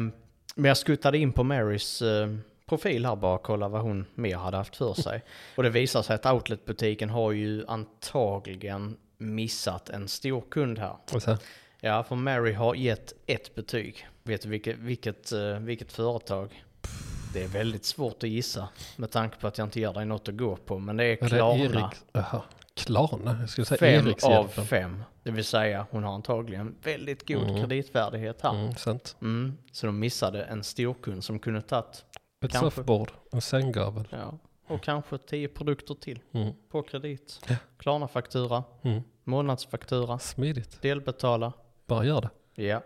[0.54, 2.28] men jag skuttade in på Marys eh,
[2.66, 5.22] profil här bara och kolla vad hon mer hade haft för sig.
[5.56, 10.96] Och det visar sig att outletbutiken har ju antagligen missat en stor kund här.
[11.80, 14.08] Ja, för Mary har gett ett betyg.
[14.22, 16.64] Vet du vilket, vilket, eh, vilket företag?
[17.32, 20.28] Det är väldigt svårt att gissa med tanke på att jag inte ger dig något
[20.28, 20.78] att gå på.
[20.78, 21.90] Men det är det Klarna.
[22.74, 23.36] Klarna?
[23.40, 25.02] Jag skulle säga Fem av fem.
[25.22, 27.56] Det vill säga hon har antagligen väldigt god Mm.
[27.56, 28.54] kreditvärdighet här.
[28.54, 29.16] Mm, sant.
[29.20, 29.56] Mm.
[29.72, 32.04] Så de missade en storkund som kunde tagit,
[32.44, 32.70] Ett Kanske.
[32.76, 34.08] soffbord, en sänggavel.
[34.10, 34.38] ja.
[34.66, 36.52] och kanske tio produkter till Mm.
[36.70, 37.40] på kredit.
[37.48, 37.56] Ja.
[37.78, 39.02] Klarna-faktura, Mm.
[39.24, 40.82] månadsfaktura, Smidigt.
[40.82, 41.52] delbetala.
[41.90, 42.62] Bara gör det.
[42.62, 42.82] Ja.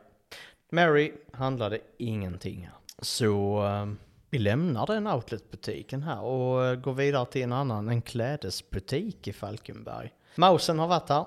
[0.73, 2.75] Mary handlade ingenting här.
[3.03, 3.99] Så ehm,
[4.31, 9.33] vi lämnar den outletbutiken här och eh, går vidare till en annan, en klädesbutik i
[9.33, 10.13] Falkenberg.
[10.35, 11.25] Mausen har varit här.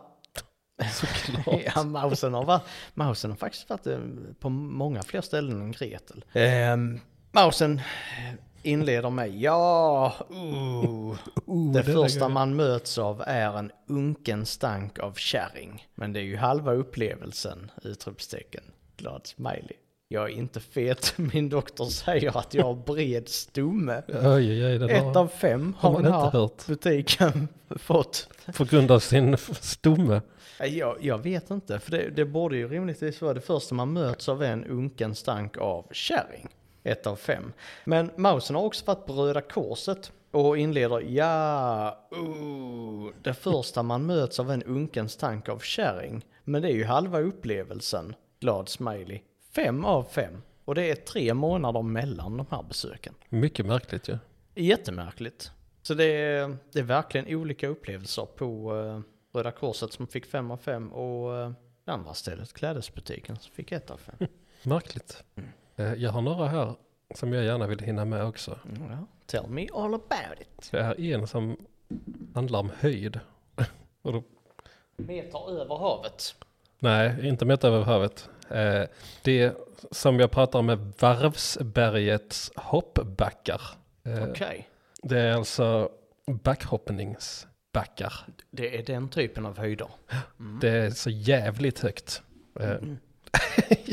[0.93, 1.61] Såklart.
[1.75, 2.63] ja, Mausen har, varit,
[2.93, 3.99] Mausen har faktiskt varit eh,
[4.39, 6.25] på många fler ställen än Gretel.
[6.73, 6.99] Um,
[7.31, 7.81] Mausen
[8.67, 11.15] inleder med ja, uh,
[11.45, 15.87] Oh, det är första man möts av är en unken stank av kärring.
[15.95, 18.63] Men det är ju halva upplevelsen, utropstecken.
[18.97, 19.73] Glad smiley.
[20.07, 24.01] Jag är inte fet, min doktor säger att jag har bred stomme.
[24.07, 26.67] Oj, oj, Ett har, av fem har har den här hört.
[26.67, 28.29] butiken fått.
[28.57, 30.21] På grund av sin stomme.
[30.59, 34.29] Jag, jag vet inte, för det, det borde ju rimligtvis vara det första man möts
[34.29, 36.47] av en unken stank av kärring.
[36.87, 37.53] Ett av fem.
[37.85, 44.05] Men Mausen har också varit på Röda Korset och inleder ja, uh, det första man
[44.05, 46.25] möts av en unken stank av kärring.
[46.43, 48.15] Men det är ju halva upplevelsen.
[48.39, 49.21] Glad smiley.
[49.51, 50.41] Fem av fem.
[50.65, 53.13] Och det är tre månader mellan de här besöken.
[53.29, 54.17] Mycket märkligt ju.
[54.55, 55.51] Jättemärkligt.
[55.81, 59.01] Så det är, det är verkligen olika upplevelser på uh,
[59.33, 61.51] Röda Korset som fick fem av fem och uh,
[61.85, 64.15] det andra stället, klädesbutiken, som fick ett av fem.
[64.63, 65.23] Märkligt.
[65.35, 65.43] Eh,
[65.97, 66.75] Jag har några här
[67.15, 68.59] som jag gärna vill hinna med också.
[68.75, 69.05] Mm.
[69.25, 70.71] Tell me all about it.
[70.71, 71.57] Det är en som
[72.35, 73.19] handlar om höjd.
[74.01, 74.23] Och då,
[74.95, 76.35] Meter över havet.
[76.79, 78.29] nej, inte mätt över havet.
[78.49, 78.83] Eh,
[79.23, 79.55] Det
[79.91, 83.61] som jag pratar om är Varvsbergets hoppbackar.
[84.03, 84.69] Eh, Okej.
[85.03, 85.89] Det är alltså
[86.25, 88.13] backhoppningsbackar.
[88.51, 89.87] Det är den typen av höjder.
[90.61, 92.21] Det är så jävligt högt.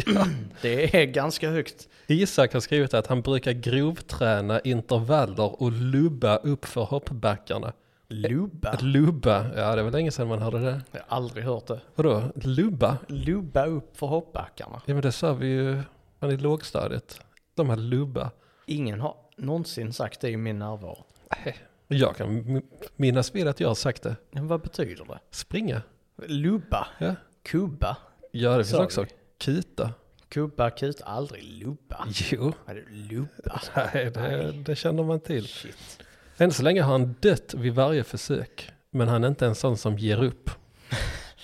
[0.07, 0.27] Eh,
[0.63, 1.89] Det är ganska högt.
[2.07, 7.73] Isak har skrivit att han brukar grovträna intervaller och lubba upp för hoppbackarna.
[8.09, 8.79] Lubba.
[8.81, 10.81] Lubba, ja det var länge sedan man hörde det.
[10.93, 11.81] Jag har aldrig hört det.
[11.95, 12.99] Vadå, lubba?
[13.09, 14.83] Lubba upp för hoppbackarna.
[14.87, 15.83] Ja men det sa vi ju
[16.19, 17.21] man i lågstadiet.
[17.55, 18.31] De här lubba.
[18.67, 21.05] Ingen har någonsin sagt det i min närvaro.
[21.45, 21.57] Nej,
[21.89, 22.63] Jag kan
[22.97, 24.17] minnas vid att jag har sagt det.
[24.31, 25.19] Men vad betyder det?
[25.31, 25.83] Springa.
[26.27, 26.87] Lubba.
[26.99, 27.97] Ja, Kubba.
[28.31, 29.07] ja det finns också.
[29.39, 29.93] Kuta.
[30.29, 32.07] Kubba, kut, aldrig lubba.
[32.31, 33.15] Jo, Vad är det?
[33.15, 33.61] Lubba?
[33.93, 35.49] nej, det, det känner man till.
[35.49, 36.03] Shit.
[36.39, 38.71] Än så länge har han dött vid varje försök.
[38.91, 40.51] Men han är inte en sån som ger upp.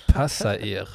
[0.07, 0.89] Passa er.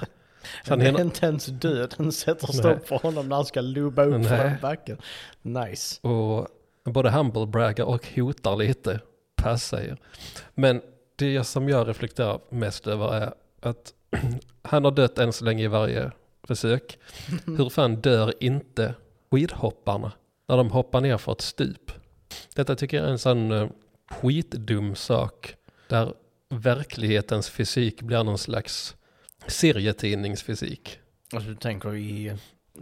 [0.65, 2.57] Så han hinner, inte ens döden sätter Nej.
[2.57, 4.39] stopp för honom när han ska lubba upp Nej.
[4.39, 4.99] den backen.
[5.43, 6.09] Nice.
[6.09, 6.49] och
[6.85, 9.01] både humble braggar och hotar lite.
[9.37, 9.97] Passa er.
[10.55, 10.83] Men
[11.17, 13.93] det som jag reflekterar mest över är att
[14.63, 16.11] han har dött än så länge i varje
[16.47, 16.99] försök.
[17.47, 18.95] Hur fan dör inte
[19.31, 20.13] skidhopparna
[20.49, 21.93] när de hoppar ner för ett stup?
[22.55, 23.69] Detta tycker jag är en sån uh,
[24.11, 25.55] skitdum sak
[25.89, 26.15] där
[26.49, 28.97] verklighetens fysik blir någon slags
[29.47, 30.99] serietidningsfysik.
[31.35, 32.33] Alltså du tänker i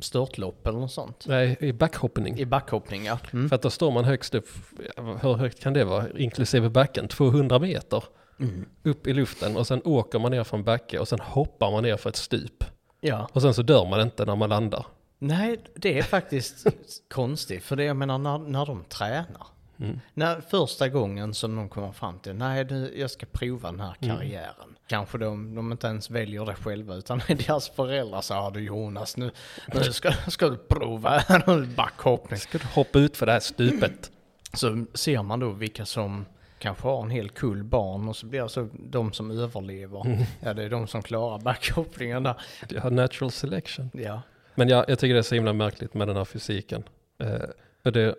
[0.01, 1.25] störtlopp eller något sånt?
[1.29, 2.39] Nej, i backhoppning.
[2.39, 3.19] I backhoppning ja.
[3.33, 3.49] Mm.
[3.49, 4.49] För att då står man högst upp,
[4.97, 8.05] hur högt kan det vara, inklusive backen, 200 meter
[8.41, 8.67] Mm.
[8.83, 11.97] upp i luften och sen åker man ner från backe och sen hoppar man ner
[11.97, 12.65] för ett stup.
[13.07, 13.29] Ja.
[13.33, 14.87] Och sen så dör man inte när man landar.
[15.19, 16.67] Nej, det är faktiskt
[17.15, 17.65] konstigt.
[17.65, 19.47] För det jag menar när, när de tränar.
[19.79, 20.01] Mm.
[20.15, 23.95] När första gången som de kommer fram till, nej du, jag ska prova den här
[24.01, 24.17] Mm.
[24.17, 24.77] karriären.
[24.87, 29.17] Kanske de, de inte ens väljer det själva utan deras föräldrar sa, "Ja, du Jonas
[29.17, 29.31] nu,
[29.75, 31.23] nu ska, ska du prova
[31.77, 32.39] backhoppning.
[32.41, 34.11] Ska du hoppa ut för det här stupet?
[34.53, 36.25] Så ser man då vilka som
[36.65, 40.07] kanske har en hel kull barn och så blir det så de som överlever.
[40.07, 40.19] Mm.
[40.41, 42.35] Ja, det är de som klarar backhoppningen där.
[42.69, 43.91] Det har natural selection.
[43.93, 44.23] Ja.
[44.55, 46.83] Men jag, jag tycker det är så himla märkligt med den här fysiken.
[47.19, 47.49] Eh,
[47.83, 48.15] för det,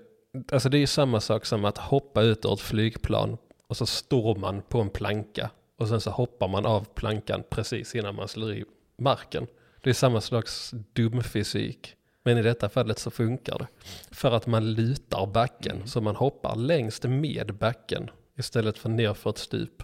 [0.51, 3.37] alltså det är ju samma sak som att hoppa ut ur ett flygplan
[3.67, 7.95] och så står man på en planka och sen så hoppar man av plankan precis
[7.95, 8.65] innan man slår i
[8.97, 9.47] marken.
[9.81, 11.95] Det är samma slags dum fysik.
[12.23, 13.67] Men i detta fallet så funkar det.
[14.11, 19.29] För att man lutar backen så man hoppar längst med backen istället för ner för
[19.29, 19.83] ett stup.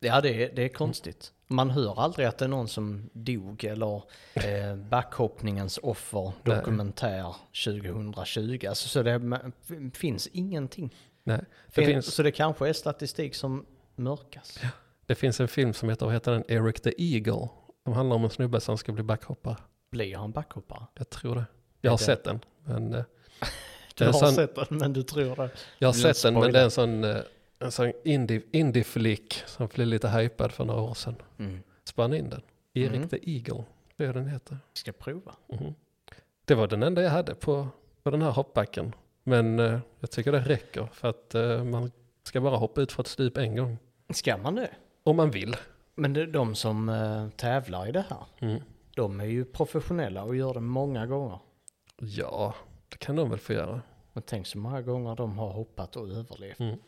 [0.00, 1.32] Ja, det är, det är konstigt.
[1.46, 4.02] Man hör aldrig att det är någon som dog eller
[4.34, 8.66] eh, backhoppningens offer dokumentär 2020.
[8.68, 9.20] Alltså, så det
[9.94, 10.94] finns ingenting.
[11.24, 13.66] Nej, det, Fin- finns, Så det kanske är statistik som
[13.96, 14.58] mörkas.
[15.06, 17.48] det finns en film som heter, heter den, Eric the Eagle.
[17.84, 19.56] Som handlar om en snubbe som ska bli backhoppare.
[19.90, 20.86] Blir han backhoppare?
[20.94, 21.44] Jag tror det.
[21.80, 22.40] Jag har det- sett den.
[22.64, 23.04] Men, eh,
[23.94, 25.50] Du har sån- sett den men du tror det.
[25.78, 27.16] jag har Du sett den men det är en sån, eh,
[27.62, 31.14] en sån indie, indie-flick som blev lite hypad för några år sedan.
[31.38, 31.62] Mm.
[31.84, 32.42] Spann in den.
[32.74, 33.08] Eric Mm.
[33.08, 33.64] the Eagle,
[33.96, 34.58] det är den heter.
[34.72, 35.34] Ska prova.
[35.52, 35.74] Mhm.
[36.44, 37.68] Det var den enda jag hade på,
[38.02, 38.94] på den här hoppbacken.
[39.24, 41.90] Men eh, jag tycker det räcker för att eh, man
[42.24, 43.78] Ska bara hoppa ut för ett stup en gång.
[44.10, 44.70] Ska man det?
[45.02, 45.56] Om man vill.
[45.94, 48.60] Men det, de som eh, tävlar i det här, Mm.
[48.94, 51.38] de är ju professionella och gör det många gånger.
[51.96, 52.54] Ja,
[52.88, 53.80] det kan de väl få göra.
[54.12, 56.60] Men tänk så många gånger de har hoppat och överlevt.
[56.60, 56.78] Mm.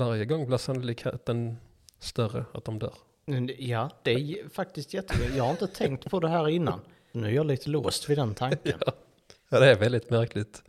[0.00, 1.56] Varje gång blir sannolikheten
[1.98, 2.94] större att de dör.
[3.24, 5.36] Men Ja, det är faktiskt jättekul.
[5.36, 6.80] Jag har inte tänkt på det här innan.
[7.12, 8.78] Nu är jag lite låst vid den tanken.
[9.48, 10.62] Ja, det är väldigt märkligt.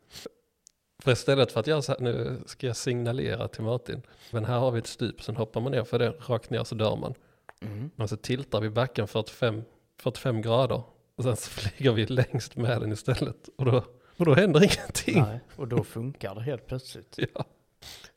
[1.03, 4.01] För istället för att jag så här, nu ska jag signalera till Martin.
[4.31, 6.75] Men här har vi ett stup, sen hoppar man ner för det, rakt ner så
[6.75, 7.13] dör man.
[7.61, 7.89] Mm.
[7.97, 9.63] Och så tiltar vi backen 45,
[9.97, 10.83] 45 grader.
[11.15, 13.49] Och sen så flyger vi längst med den istället.
[13.57, 13.85] Och då,
[14.17, 15.21] och då händer ingenting.
[15.21, 17.19] Nej, och då funkar det helt plötsligt.
[17.33, 17.45] Ja.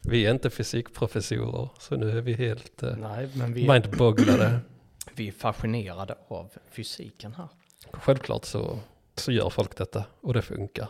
[0.01, 4.59] Vi är inte fysikprofessorer, så nu är vi helt uh, Nej, men vi, mindbogglade.
[5.15, 7.49] vi är fascinerade av fysiken här.
[7.93, 8.79] Självklart så,
[9.15, 10.89] så gör folk detta och det funkar.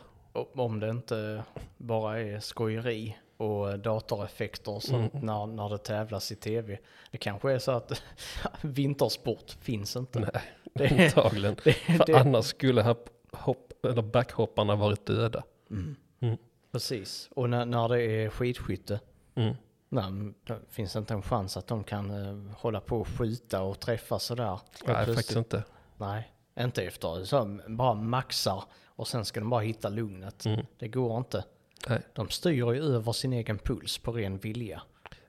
[0.55, 1.45] Om det inte
[1.77, 5.27] bara är skojeri och datoreffekter sånt Mm.
[5.27, 6.79] när, när det tävlas i tv.
[7.11, 8.03] Det kanske är så att
[8.63, 10.19] vintersport finns inte.
[10.21, 10.43] Nej,
[10.75, 11.57] Det- antagligen.
[11.65, 15.43] Det, För det, annars skulle hopp, hopp, eller backhopparna varit döda.
[15.71, 15.97] mm.
[16.21, 16.37] Mm.
[16.75, 19.01] Precis, och när, när det är skidskytte,
[19.35, 19.55] Mm.
[19.89, 20.05] nej,
[20.47, 24.19] det finns inte en chans att de kan eh, hålla på och skjuta och träffa
[24.19, 24.45] sådär.
[24.87, 25.17] Nej, plötsligt.
[25.17, 25.63] faktiskt inte.
[25.97, 27.25] Nej, inte efter.
[27.25, 30.47] Så bara maxar och sen ska de bara hitta lugnet.
[30.47, 30.67] Mm.
[30.79, 31.45] Det går inte.
[31.89, 32.01] Nej.
[32.13, 34.83] De styr ju över sin egen puls på ren vilja.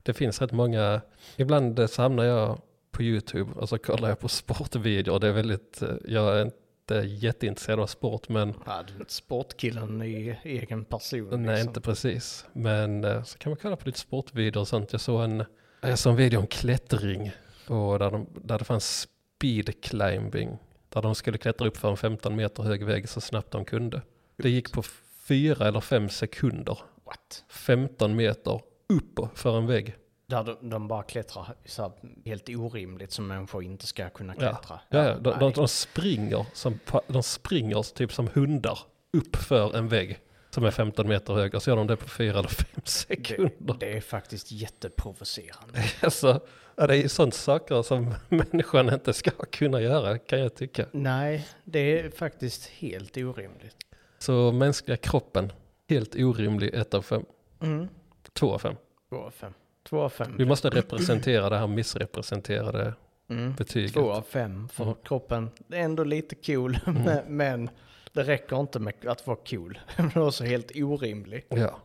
[0.03, 1.01] Det finns rätt många,
[1.37, 5.19] ibland eh, så hamnar jag på YouTube och så kollar jag på sportvideor.
[5.19, 6.51] Det är väldigt, eh, jag är
[6.91, 11.43] inte jätteintresserad av sport men Ja, du vet, sportkillen i egen person.
[11.43, 11.69] nej liksom.
[11.69, 12.45] inte precis.
[12.53, 14.91] Men eh, så kan man kolla på lite sportvideor och sånt.
[14.91, 15.43] Jag såg en,
[15.81, 17.31] jag såg en video om klättring
[17.67, 19.07] och där, de, där det fanns
[19.37, 20.57] speed climbing.
[20.89, 24.01] Där de skulle klättra upp för en 15 meter hög vägg så snabbt de kunde.
[24.37, 24.83] Det gick på
[25.27, 26.77] fyra eller fem sekunder.
[27.05, 27.43] What?
[27.49, 29.95] 15 meter upp för en vägg.
[30.35, 31.91] Där de, de bara klättrar så här
[32.25, 34.79] helt orimligt som människor inte ska kunna Ja, klättra.
[34.89, 35.13] ja, ja.
[35.15, 35.51] De, de, nej.
[35.55, 38.79] de springer som, de springer typ som hundar
[39.13, 40.19] upp för en vägg
[40.49, 43.51] som är 15 meter hög och så gör de det på fyra eller fem sekunder.
[43.59, 45.83] det, det är faktiskt jätteprovocerande.
[46.01, 46.41] Alltså,
[46.75, 50.85] ja, det är ju sånt saker som människan inte ska kunna göra kan jag tycka.
[50.91, 53.75] nej, det är faktiskt helt orimligt.
[54.19, 55.51] Så mänskliga kroppen,
[55.89, 57.25] helt orimlig 1 av 5.
[57.61, 57.87] Mm.
[58.33, 58.75] 2 av 5.
[59.09, 59.53] 2 av 5.
[59.89, 60.35] 2 av 5.
[60.37, 62.93] Vi måste representera det här missrepresenterade
[63.29, 63.53] Mm.
[63.55, 63.93] betyget.
[63.93, 64.95] Två av fem för Mm.
[65.03, 65.49] kroppen.
[65.67, 67.69] Det är ändå lite cool, men- men
[68.13, 69.79] det räcker inte med att vara cool.
[69.97, 71.45] Den är också helt orimlig.
[71.49, 71.79] Ja.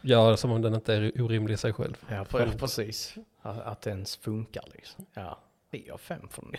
[0.00, 1.96] ja, som om den inte är orimlig i sig själv.
[2.08, 3.14] Ja, pre- precis.
[3.42, 5.06] Att, att det ens funkar liksom.
[5.14, 5.38] Ja,
[5.70, 6.52] tre av fem från.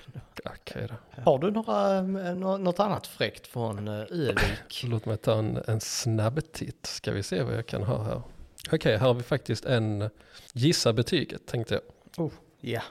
[0.45, 1.21] Okej då.
[1.31, 4.83] Har du några, eh, nå- något annat fräckt från eh, Övik?
[4.83, 6.85] Låt mig ta en, en snabb titt.
[6.85, 8.21] Ska vi se vad jag kan ha här.
[8.74, 10.09] Okej, här har vi faktiskt en
[10.53, 12.26] gissa betyget tänkte jag.
[12.26, 12.82] Oh, ja.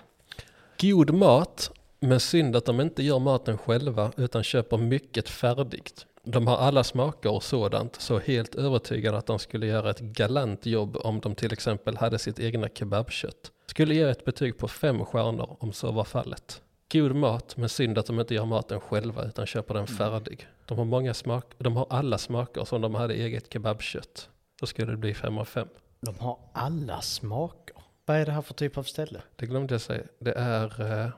[0.81, 1.71] God mat,
[2.01, 6.07] men synd att de inte gör maten själva utan köper mycket färdigt.
[6.23, 10.67] De har alla smaker och sådant, så helt övertygad att de skulle göra ett galant
[10.67, 13.53] jobb om de till exempel hade sitt egna kebabkött.
[13.67, 16.63] Skulle ge ett betyg på fem stjärnor om så var fallet.
[16.93, 20.47] God mat, men synd att de inte gör maten själva utan köper den färdig.
[20.67, 24.29] De har många smak, de har alla smaker som de hade eget kebabkött.
[24.61, 25.69] Då skulle det bli fem av fem.
[26.01, 27.77] De har alla smaker.
[28.07, 29.21] Vad är det här för typ av ställe?
[29.37, 30.05] Det glömde jag säga.
[30.19, 31.11] Det är eh,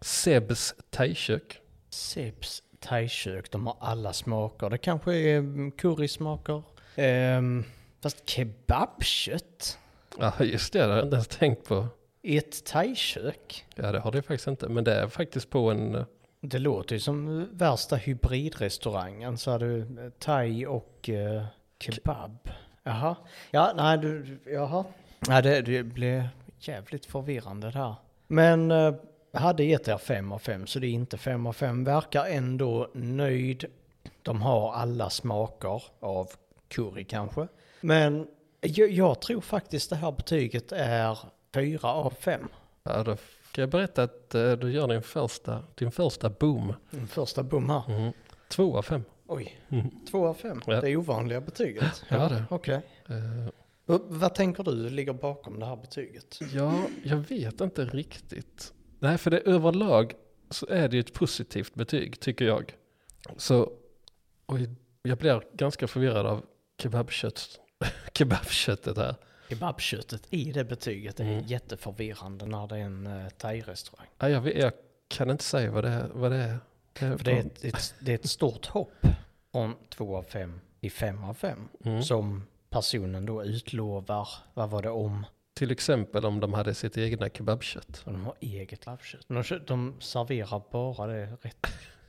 [0.00, 1.60] Sebs thaikök.
[1.90, 4.70] Sebs thaikök, de har alla smaker.
[4.70, 6.62] Det kanske är mm, currysmaker.
[6.96, 7.64] Ehm,
[8.02, 9.78] fast kebabkött
[10.18, 11.86] Ja just det, det har jag inte ens tänkt på.
[12.22, 13.66] i ett thaikök.
[13.74, 15.94] Ja det har det faktiskt inte, men det är faktiskt på en...
[15.94, 16.04] eh,
[16.40, 19.38] Det låter ju som värsta hybridrestaurangen.
[19.38, 21.44] Så har du eh, thai och eh,
[21.80, 22.50] kebab.
[22.90, 23.16] Jaha.
[23.50, 24.84] Ja, nej du, jaha.
[25.28, 26.28] Nej, det, det blev
[26.58, 27.94] jävligt förvirrande där.
[28.26, 28.94] Men eh,
[29.32, 31.84] hade gett er fem av fem så det är inte fem av fem.
[31.84, 33.64] Verkar ändå nöjd.
[34.22, 36.30] De har alla smaker av
[36.68, 37.48] curry kanske.
[37.80, 38.26] Men
[38.60, 41.18] jag, jag tror faktiskt det här betyget är
[41.54, 42.48] fyra av fem.
[42.82, 43.16] Ja, då
[43.48, 46.74] ska jag berätta att eh, du gör din första, din första boom.
[46.90, 47.82] Den första bom här.
[47.88, 48.12] Mm.
[48.48, 49.04] Två av fem.
[49.32, 49.90] Oj, Mm.
[50.10, 50.60] två av fem.
[50.66, 50.80] Ja.
[50.80, 52.04] Det är ovanliga betyget.
[52.08, 52.44] Ja, det.
[52.50, 52.80] Okej.
[53.08, 53.48] Eh,
[53.86, 56.38] Och Vad tänker du ligger bakom det här betyget?
[56.52, 58.72] ja, jag vet inte riktigt.
[58.98, 60.12] Nej, för det överlag
[60.50, 62.74] så är det ju ett positivt betyg tycker jag.
[63.36, 63.72] Så,
[64.46, 64.70] oj,
[65.02, 66.44] jag blir ganska förvirrad av
[66.82, 67.60] kebabkött,
[68.14, 69.14] kebabköttet här.
[69.48, 71.46] Kebabköttet i det betyget är Mm.
[71.46, 74.06] jätteförvirrande när det är en uh, thai-restaurang.
[74.18, 74.72] Ja, jag, jag
[75.08, 76.08] kan inte säga vad det är.
[76.14, 76.58] Vad det är.
[76.92, 78.92] Det är För det är, ett, ett, det är ett stort hopp
[79.52, 81.68] från två av fem till fem av fem.
[81.84, 82.02] Mm.
[82.02, 85.26] Som personen då utlovar, vad var det om?
[85.54, 88.02] Till exempel om de hade sitt egna kebabkött.
[88.06, 89.28] Och de har eget labbkött.
[89.28, 91.66] De, de serverar bara det rätt.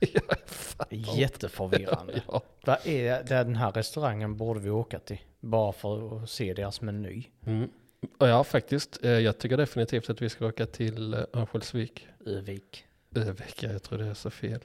[0.90, 1.16] ja.
[1.16, 2.22] Jätteförvirrande.
[2.28, 2.42] Ja.
[2.66, 5.18] Vad är det, den här restaurangen borde vi åka till.
[5.40, 7.24] Bara för att se deras meny.
[7.46, 7.70] Mm.
[8.18, 9.04] Ja, faktiskt.
[9.04, 12.06] eh, Jag tycker definitivt att vi ska åka till eh, Örnsköldsvik.
[12.26, 12.84] Övik.
[13.14, 14.60] Övik, jag tror det är så fel.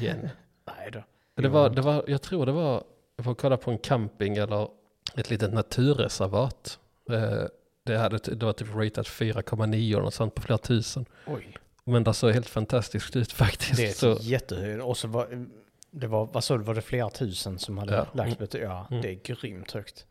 [0.00, 0.28] Igen.
[0.66, 1.02] Nej då.
[1.42, 2.84] Det var, det var, jag tror det var,
[3.16, 4.68] jag får kolla på en camping eller
[5.16, 6.78] ett litet naturreservat.
[7.10, 7.44] Eh,
[7.86, 11.06] Det, hade, det var typ ratat 4,9 och sånt på flera tusen.
[11.26, 11.56] Oj.
[11.84, 13.76] Men det såg helt fantastiskt ut faktiskt.
[13.76, 14.82] Det är så, jättehögt.
[14.84, 15.46] Och så var
[15.90, 18.06] det var, vad sa du, var det flera tusen som hade Ja.
[18.12, 18.62] lagt betyg?
[18.62, 19.02] Ja, Mm.
[19.02, 20.06] det är grymt högt.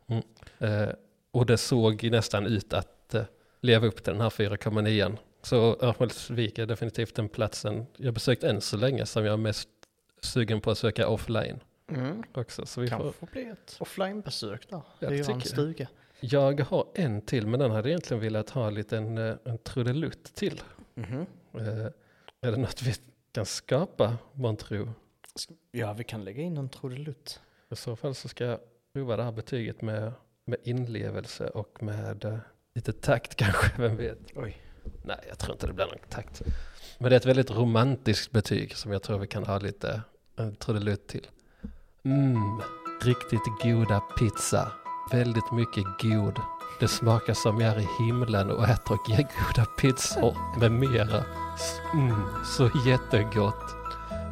[0.58, 0.88] eh,
[1.32, 3.22] och det såg nästan ut att eh,
[3.60, 5.16] leva upp till den här 4,9.
[5.42, 9.68] Så Örnsköldsvik är definitivt den platsen jag besökt än så länge som jag mest
[10.20, 12.22] sugen på att söka offline Mm.
[12.34, 12.66] också.
[12.66, 14.82] Så vi får, Kanske bli ett offline-besök där.
[15.00, 15.46] det Hyra tycker en jag.
[15.46, 15.88] stuga.
[16.20, 19.58] jag har en till, men den hade jag egentligen velat ha en liten eh, en
[19.58, 20.62] trudelutt till.
[20.96, 21.86] Eh,
[22.40, 22.94] är det något vi
[23.32, 24.92] kan skapa, man tror?
[25.70, 27.40] Ja, vi kan lägga in en trudelutt.
[27.70, 28.58] I så fall så ska jag
[28.92, 30.12] prova det här betyget med,
[30.44, 32.38] med inlevelse och med eh,
[32.74, 34.18] lite takt kanske, vem vet?
[34.36, 34.62] Oj.
[35.04, 36.42] Nej, jag tror inte det blir någon takt.
[36.98, 40.02] Men det är ett väldigt romantiskt betyg som jag tror vi kan ha lite
[40.40, 41.26] Eh, trudelutt till.
[42.04, 42.60] Mm,
[43.02, 44.72] riktigt goda pizza.
[45.10, 46.40] Väldigt mycket god.
[46.80, 51.24] Det smakar som jag är i himlen och äter goda pizzor med mera.
[51.94, 53.74] Mm, så jättegott.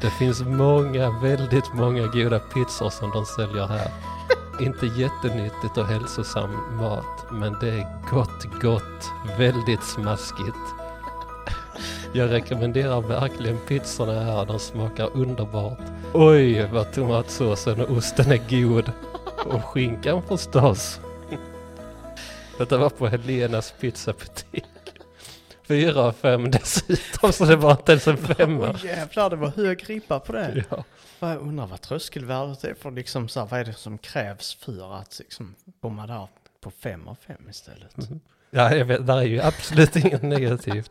[0.00, 3.90] Det finns många, väldigt många goda pizzor som de säljer här.
[4.60, 10.74] Inte jättenyttigt och hälsosam mat, men det är gott, gott, väldigt smaskigt.
[12.12, 15.78] Jag rekommenderar verkligen pizzorna här, de smakar underbart.
[16.14, 18.92] Oj, vad tomatsåsen och osten är god.
[19.46, 21.00] Och skinkan förstås.
[22.58, 24.64] Detta var på Helenas pizzabutik.
[25.62, 28.70] Fyra av fem dessutom, så det var inte ens en femma.
[28.70, 30.64] Oj jävlar, det var hög ribba på det.
[30.70, 30.84] Ja.
[31.18, 35.00] Jag undrar vad tröskelvärdet är för liksom så här, vad är det som krävs för
[35.00, 36.28] att liksom komma där
[36.60, 37.96] på fem av fem istället?
[38.50, 40.90] Ja, jag vet, där är ju absolut inget negativt.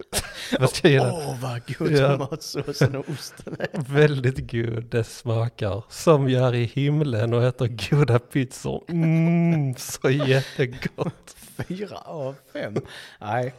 [0.60, 1.36] Vad ska jag Åh, göra?
[1.42, 2.16] vad god Ja.
[2.16, 3.68] tomatsåsen och osten är.
[3.92, 8.84] Väldigt god, det smakar som jag är i himlen och äter goda pizzor.
[8.88, 11.36] Mm, så jättegott.
[11.68, 12.74] Fyra av fem.
[13.20, 13.54] Nej,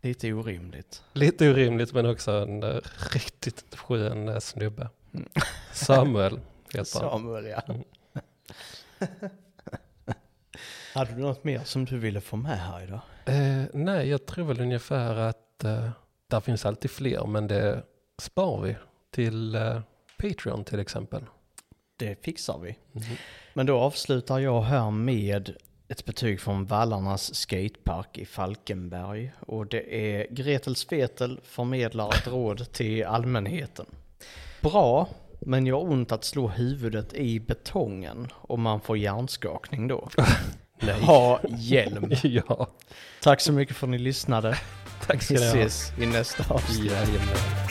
[0.00, 1.02] lite orimligt.
[1.12, 2.80] Lite orimligt men också en uh,
[3.12, 4.88] riktigt skön uh, snubbe.
[5.14, 5.28] Mm.
[5.72, 6.40] Samuel
[6.72, 7.10] heter han.
[7.10, 7.62] Samuel, ja.
[7.68, 7.82] Mm.
[10.94, 13.00] Hade du något mer som du ville få med här idag?
[13.26, 15.90] Eh, nej, jag tror väl ungefär att uh,
[16.32, 17.82] där finns alltid fler men det
[18.18, 18.76] spar vi
[19.10, 19.80] till eh,
[20.16, 21.24] Patreon till exempel.
[21.96, 22.78] Det fixar vi.
[22.92, 23.16] Mhm.
[23.54, 25.56] Men då avslutar jag här med
[25.88, 29.32] ett betyg från Vallarnas skatepark i Falkenberg.
[29.40, 33.86] Och det är Gretel Svetel förmedlar ett råd till allmänheten.
[34.60, 35.08] Bra,
[35.40, 40.08] men jag har ont att slå huvudet i betongen om man får hjärnskakning då.
[40.80, 41.02] Nej.
[41.02, 42.12] Ha hjälm.
[42.22, 42.68] ja,
[43.22, 44.58] Tack så mycket för att ni lyssnade.
[45.06, 45.52] Tack ska Vi ni ha.
[45.52, 46.90] ses i nästa avsnitt.
[46.90, 47.61] Jajamän.